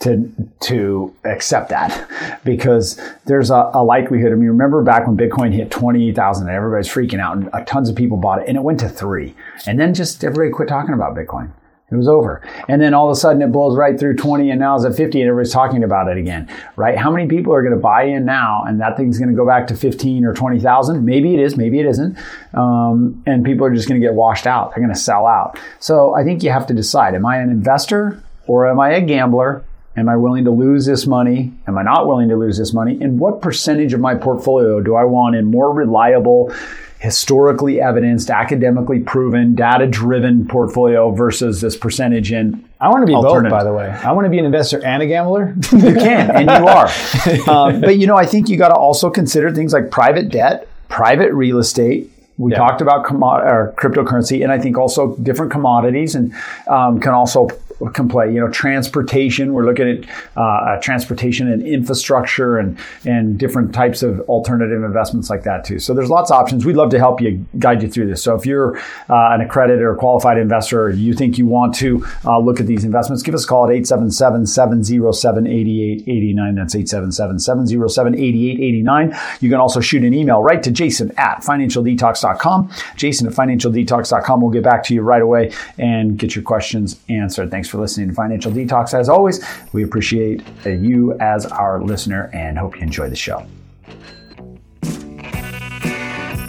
to 0.01 0.33
to 0.61 1.15
accept 1.25 1.71
that 1.71 2.41
because 2.45 3.01
there's 3.25 3.51
a, 3.51 3.71
a 3.75 3.83
likelihood. 3.83 4.31
I 4.31 4.37
mean, 4.37 4.49
remember 4.49 4.83
back 4.83 5.07
when 5.07 5.17
Bitcoin 5.17 5.53
hit 5.53 5.71
twenty 5.71 6.13
thousand 6.13 6.47
and 6.47 6.57
everybody's 6.57 6.89
freaking 6.89 7.21
out, 7.21 7.37
and 7.37 7.51
uh, 7.53 7.65
tons 7.65 7.89
of 7.89 7.97
people 7.97 8.17
bought 8.17 8.41
it, 8.41 8.49
and 8.49 8.57
it 8.57 8.63
went 8.63 8.81
to 8.81 8.89
three, 8.89 9.35
and 9.67 9.79
then 9.79 9.95
just 9.95 10.23
everybody 10.23 10.51
quit 10.51 10.69
talking 10.69 10.95
about 10.95 11.17
Bitcoin. 11.17 11.51
It 11.91 11.97
was 11.97 12.07
over. 12.07 12.47
And 12.69 12.83
then 12.83 12.93
all 12.93 13.09
of 13.09 13.13
a 13.13 13.19
sudden 13.19 13.41
it 13.41 13.51
blows 13.51 13.75
right 13.75 13.99
through 13.99 14.17
20 14.17 14.51
and 14.51 14.61
now 14.61 14.77
it's 14.77 14.85
at 14.85 14.95
50 14.95 15.23
and 15.23 15.31
everybody's 15.31 15.55
talking 15.55 15.83
about 15.83 16.09
it 16.09 16.19
again, 16.19 16.47
right? 16.77 16.99
How 16.99 17.11
many 17.11 17.27
people 17.29 17.55
are 17.55 17.63
going 17.63 17.75
to 17.75 17.81
buy 17.81 18.03
in 18.03 18.27
now 18.27 18.63
and 18.67 18.79
that 18.83 18.99
thing's 18.99 19.19
going 19.19 19.31
to 19.31 19.35
go 19.35 19.47
back 19.47 19.69
to 19.69 19.75
15 19.75 20.27
or 20.27 20.35
20,000? 20.35 21.03
Maybe 21.03 21.33
it 21.33 21.41
is, 21.41 21.57
maybe 21.57 21.81
it 21.81 21.87
isn't. 21.87 22.19
Um, 22.53 23.23
and 23.25 23.43
people 23.43 23.65
are 23.65 23.75
just 23.75 23.89
going 23.89 23.99
to 23.99 24.07
get 24.07 24.13
washed 24.13 24.47
out. 24.47 24.75
They're 24.75 24.85
going 24.85 24.95
to 24.95 25.01
sell 25.01 25.25
out. 25.25 25.59
So 25.81 26.15
I 26.15 26.25
think 26.25 26.43
you 26.43 26.51
have 26.51 26.67
to 26.67 26.75
decide, 26.75 27.15
am 27.15 27.25
I 27.25 27.39
an 27.39 27.49
investor 27.49 28.23
or 28.47 28.67
am 28.69 28.79
I 28.81 28.91
a 28.91 29.01
gambler? 29.01 29.65
Am 29.99 30.09
I 30.09 30.17
willing 30.17 30.45
to 30.45 30.51
lose 30.51 30.87
this 30.87 31.07
money? 31.07 31.53
Am 31.67 31.77
I 31.77 31.83
not 31.83 32.07
willing 32.07 32.29
to 32.29 32.37
lose 32.37 32.57
this 32.59 32.73
money? 32.73 32.99
And 33.03 33.19
what 33.19 33.41
percentage 33.41 33.93
of 33.93 34.01
my 34.01 34.15
portfolio 34.15 34.81
do 34.81 34.95
I 34.95 35.05
want 35.05 35.35
in 35.37 35.47
more 35.47 35.73
reliable, 35.73 36.53
historically 37.01 37.81
evidenced, 37.81 38.31
academically 38.31 39.01
proven, 39.01 39.55
data 39.55 39.87
driven 39.87 40.47
portfolio 40.47 41.11
versus 41.11 41.61
this 41.61 41.77
percentage 41.77 42.33
in 42.33 42.65
I 42.81 42.89
want 42.91 43.03
to 43.03 43.07
be 43.07 43.13
both, 43.13 43.49
by 43.51 43.65
the 43.65 43.73
way. 43.73 43.89
I 43.89 44.13
want 44.13 44.27
to 44.27 44.31
be 44.31 44.39
an 44.39 44.45
investor 44.45 44.85
and 44.85 45.03
a 45.03 45.07
gambler. 45.07 45.55
you 45.73 45.95
can, 45.95 46.31
and 46.31 46.49
you 46.51 46.67
are. 46.67 46.89
Um, 47.49 47.81
but 47.81 47.99
you 47.99 48.07
know, 48.07 48.17
I 48.17 48.27
think 48.27 48.49
you 48.49 48.57
got 48.57 48.69
to 48.69 48.75
also 48.77 49.11
consider 49.11 49.53
things 49.53 49.73
like 49.73 49.91
private 49.91 50.29
debt, 50.29 50.69
private 50.89 51.33
real 51.33 51.59
estate. 51.59 52.11
We 52.37 52.53
Yeah. 52.53 52.59
talked 52.59 52.81
about 52.81 53.05
commo- 53.05 53.45
or 53.45 53.75
cryptocurrency, 53.77 54.43
and 54.45 54.53
I 54.53 54.59
think 54.61 54.79
also 54.79 55.17
different 55.17 55.51
commodities 55.51 56.15
and 56.15 56.33
um, 56.69 57.01
can 57.01 57.13
also 57.15 57.49
can 57.95 58.09
play. 58.09 58.33
You 58.33 58.41
know, 58.41 58.49
transportation. 58.49 59.53
We're 59.53 59.67
looking 59.67 59.89
at 59.89 60.05
uh, 60.37 60.41
uh, 60.41 60.81
transportation 60.81 61.51
and 61.51 61.67
infrastructure 61.67 62.59
and 62.59 62.79
and 63.05 63.39
different 63.39 63.75
types 63.75 64.03
of 64.03 64.21
alternative 64.23 64.83
investments 64.83 65.31
like 65.31 65.45
that 65.45 65.65
too. 65.65 65.79
So 65.79 65.95
there's 65.95 66.11
lots 66.11 66.31
of 66.31 66.39
options. 66.39 66.65
We'd 66.65 66.77
love 66.77 66.91
to 66.91 66.99
help 66.99 67.21
you 67.21 67.45
guide 67.59 67.83
you 67.83 67.89
through 67.89 68.09
this. 68.09 68.23
So 68.23 68.35
if 68.35 68.47
you're 68.47 68.79
uh, 68.79 69.33
an 69.33 69.41
accredited 69.41 69.83
or 69.83 69.97
qualified 69.97 70.39
investor, 70.39 70.91
you 70.91 71.15
think 71.15 71.39
you 71.39 71.47
want 71.47 71.75
to 71.77 72.05
uh, 72.25 72.39
look 72.39 72.61
at 72.61 72.67
these 72.67 72.85
investments, 72.85 73.23
give 73.23 73.35
us 73.35 73.45
a 73.45 73.49
call 73.49 73.67
at 73.67 73.71
877-707-8889. 73.71 76.57
That's 76.57 76.75
877-707-8889. 76.75 79.43
You 79.43 79.51
can 79.51 79.61
also 79.61 79.81
shoot 79.81 80.05
an 80.05 80.15
email 80.15 80.43
right 80.43 80.63
to 80.63 80.71
Jason 80.71 81.13
at 81.17 81.43
financialdetox.com. 81.43 82.71
Jason 82.97 83.27
at 83.27 83.35
financialdetox.com. 83.35 84.41
We'll 84.41 84.51
get 84.51 84.65
back 84.65 84.83
to 84.85 84.95
you 84.95 85.03
right 85.03 85.23
away 85.23 85.53
and 85.79 86.19
get 86.19 86.35
your 86.35 86.43
questions 86.43 86.99
answered. 87.09 87.51
Thanks 87.51 87.68
for 87.69 87.79
listening 87.79 88.09
to 88.09 88.15
Financial 88.15 88.51
Detox. 88.51 88.99
As 88.99 89.09
always, 89.09 89.45
we 89.73 89.85
appreciate 89.85 90.43
uh, 90.67 90.71
you 90.71 91.17
as 91.21 91.47
our 91.47 91.83
listener 91.83 92.31
and 92.33 92.59
hope 92.59 92.77
you 92.77 92.83
enjoy 92.83 93.09
the 93.09 93.17
show. 93.17 93.47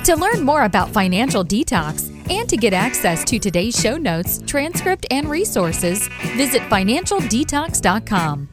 To 0.06 0.16
learn 0.16 0.42
more 0.42 0.64
about 0.64 0.90
Financial 0.90 1.44
Detox 1.44 2.10
and 2.32 2.50
to 2.50 2.58
get 2.58 2.74
access 2.74 3.24
to 3.26 3.38
today's 3.38 3.80
show 3.80 3.98
notes, 3.98 4.42
transcript, 4.48 5.06
and 5.12 5.30
resources, 5.30 6.08
visit 6.36 6.62
financialdetox.com. 6.64 8.50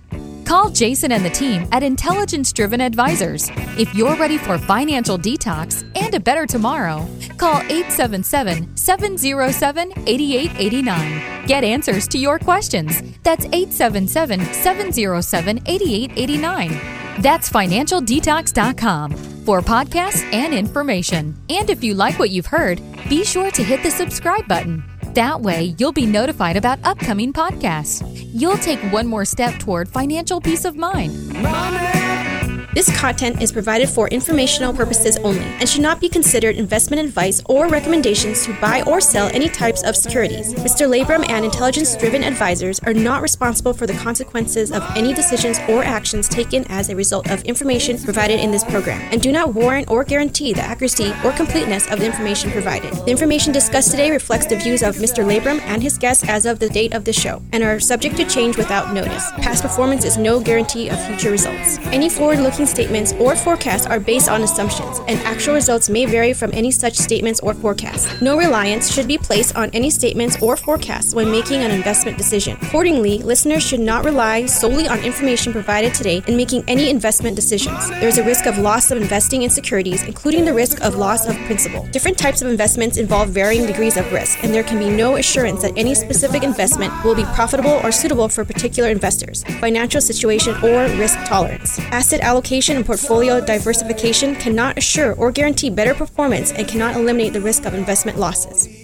Call 0.47 0.71
Jason 0.71 1.11
and 1.11 1.25
the 1.25 1.31
team 1.31 1.67
at 1.73 1.83
Intelligence 1.83 2.53
Driven 2.53 2.81
Advisors. 2.81 3.51
If 3.77 3.93
you're 3.97 4.15
ready 4.15 4.39
for 4.39 4.59
financial 4.59 5.19
detox 5.19 5.83
and 6.01 6.15
a 6.15 6.21
better 6.21 6.47
tomorrow, 6.47 7.05
call 7.37 7.57
877 7.63 8.77
707 8.77 9.93
8889. 10.07 11.47
Get 11.47 11.65
answers 11.65 12.07
to 12.09 12.19
your 12.19 12.39
questions. 12.39 13.03
That's 13.25 13.45
877 13.47 14.53
707 14.55 15.63
8889. 15.67 17.23
That's 17.23 17.51
financialdetox.com 17.51 19.13
for 19.47 19.61
podcasts 19.63 20.23
and 20.33 20.55
information. 20.55 21.37
And 21.51 21.71
if 21.71 21.83
you 21.83 21.95
like 21.95 22.21
what 22.21 22.31
you've 22.31 22.47
heard, 22.47 22.81
be 23.09 23.25
sure 23.25 23.51
to 23.51 23.65
hit 23.65 23.83
the 23.83 23.91
subscribe 23.91 24.47
button. 24.47 24.85
That 25.17 25.41
way, 25.41 25.75
you'll 25.79 25.93
be 25.93 26.05
notified 26.05 26.59
about 26.59 26.79
upcoming 26.85 27.33
podcasts. 27.33 28.05
You'll 28.35 28.59
take 28.59 28.79
one 28.93 29.07
more 29.07 29.25
step 29.25 29.59
toward 29.59 29.89
financial 29.89 30.43
peace 30.43 30.67
of 30.67 30.77
mind. 30.77 31.33
Money. 31.43 32.36
This 32.77 32.95
content 32.95 33.41
is 33.41 33.53
provided 33.53 33.89
for 33.89 34.07
informational 34.09 34.75
purposes 34.75 35.17
only 35.25 35.41
and 35.41 35.67
should 35.67 35.81
not 35.81 35.99
be 35.99 36.11
considered 36.11 36.57
investment 36.57 37.01
advice 37.01 37.41
or 37.47 37.69
recommendations 37.69 38.45
to 38.45 38.53
buy 38.61 38.83
or 38.83 39.01
sell 39.01 39.29
any 39.29 39.49
types 39.49 39.83
of 39.83 39.97
securities. 39.97 40.53
Mr. 40.53 40.87
Labrum 40.87 41.27
and 41.31 41.43
intelligence 41.43 41.97
driven 41.97 42.23
advisors 42.23 42.79
are 42.81 42.93
not 42.93 43.23
responsible 43.23 43.73
for 43.73 43.87
the 43.87 43.95
consequences 43.95 44.71
of 44.73 44.85
any 44.95 45.15
decisions 45.15 45.59
or 45.71 45.83
actions 45.85 46.29
taken 46.29 46.67
as 46.69 46.91
a 46.91 46.95
result 46.95 47.31
of 47.31 47.43
information 47.45 47.99
provided 47.99 48.41
in 48.41 48.51
this 48.51 48.62
program 48.62 49.01
and 49.11 49.23
do 49.23 49.33
not 49.33 49.55
warrant 49.55 49.91
or 49.91 50.05
guarantee 50.05 50.53
the 50.53 50.61
accuracy 50.61 51.15
or 51.25 51.33
completeness 51.33 51.91
of 51.91 51.99
the 51.99 52.05
information 52.05 52.51
provided. 52.51 52.93
The 52.93 53.11
information 53.11 53.55
discussed 53.55 53.91
today 53.91 54.11
reflects 54.11 54.49
the 54.49 54.57
views 54.57 54.83
of 54.83 54.97
Mr. 54.97 55.25
Labrum 55.25 55.62
and 55.62 55.83
his 55.83 55.97
guests 55.97 56.29
as 56.29 56.45
of 56.45 56.59
the 56.59 56.69
date 56.69 56.93
of 56.93 57.07
this 57.07 57.19
show 57.19 57.41
and 57.55 57.65
are 57.65 57.81
subject 57.81 58.19
to 58.19 58.27
change 58.27 58.59
without 58.59 58.93
notice. 58.93 59.31
Past 59.39 59.62
performance 59.62 60.05
is 60.05 60.19
no 60.19 60.39
guarantee 60.41 60.91
of 60.91 61.03
future 61.07 61.31
results. 61.31 61.79
Any 61.87 62.11
forward 62.11 62.41
looking 62.41 62.66
statements 62.67 63.13
or 63.15 63.37
forecasts 63.37 63.87
are 63.87 64.01
based 64.01 64.29
on 64.29 64.43
assumptions, 64.43 64.99
and 65.09 65.19
actual 65.21 65.55
results 65.55 65.89
may 65.89 66.07
vary 66.07 66.33
from 66.33 66.51
any 66.53 66.71
such 66.71 66.95
statements 66.95 67.41
or 67.41 67.55
forecasts. 67.55 68.21
No 68.21 68.37
reliance 68.37 68.93
should 68.93 69.09
be 69.09 69.19
placed 69.19 69.57
on 69.57 69.71
any 69.71 69.91
statements 69.91 70.41
or 70.43 70.57
forecasts 70.57 71.15
when 71.15 71.31
making 71.31 71.63
an 71.63 71.71
investment 71.71 72.19
decision. 72.19 72.59
Accordingly, 72.63 73.19
listeners 73.19 73.63
should 73.63 73.81
not 73.81 74.05
rely 74.05 74.47
solely 74.47 74.89
on 74.89 74.99
information 75.01 75.53
provided 75.53 75.95
today 75.95 76.23
in 76.27 76.37
making 76.37 76.65
any 76.69 76.91
investment 76.91 77.37
decisions. 77.37 77.89
There 77.89 78.09
is 78.09 78.19
a 78.19 78.25
risk 78.25 78.47
of 78.47 78.59
loss 78.59 78.91
of 78.91 79.01
investing 79.01 79.43
in 79.43 79.51
securities, 79.51 80.03
including 80.03 80.45
the 80.45 80.55
risk 80.55 80.83
of 80.83 80.97
loss 80.97 81.27
of 81.29 81.37
principal. 81.47 81.87
Different 81.93 82.19
types 82.19 82.43
of 82.43 82.49
investments 82.49 82.97
involve 82.97 83.31
varying 83.31 83.67
degrees 83.67 83.97
of 83.97 84.13
risk, 84.13 84.43
and 84.43 84.53
there 84.53 84.65
can 84.65 84.79
be 84.79 84.91
no 84.91 85.17
assurance 85.17 85.63
that 85.63 85.73
any 85.77 85.95
specific 85.95 86.43
investment 86.43 86.93
will 87.05 87.15
be 87.15 87.25
profitable 87.35 87.81
or 87.83 87.93
suitable 87.93 88.29
for 88.29 88.45
particular 88.45 88.91
investors, 88.91 89.45
financial 89.61 90.01
situation, 90.01 90.55
or 90.65 90.87
risk 90.99 91.19
tolerance. 91.27 91.79
Asset 91.93 92.21
allocation 92.21 92.56
allocation 92.57 92.77
and 92.79 92.87
portfolio 92.87 93.38
diversification 93.38 94.35
cannot 94.35 94.79
assure 94.79 95.12
or 95.16 95.31
guarantee 95.31 95.69
better 95.69 95.92
performance 95.92 96.53
and 96.53 96.66
cannot 96.66 96.97
eliminate 96.97 97.35
the 97.35 97.40
risk 97.40 97.66
of 97.66 97.75
investment 97.75 98.19
losses. 98.19 98.76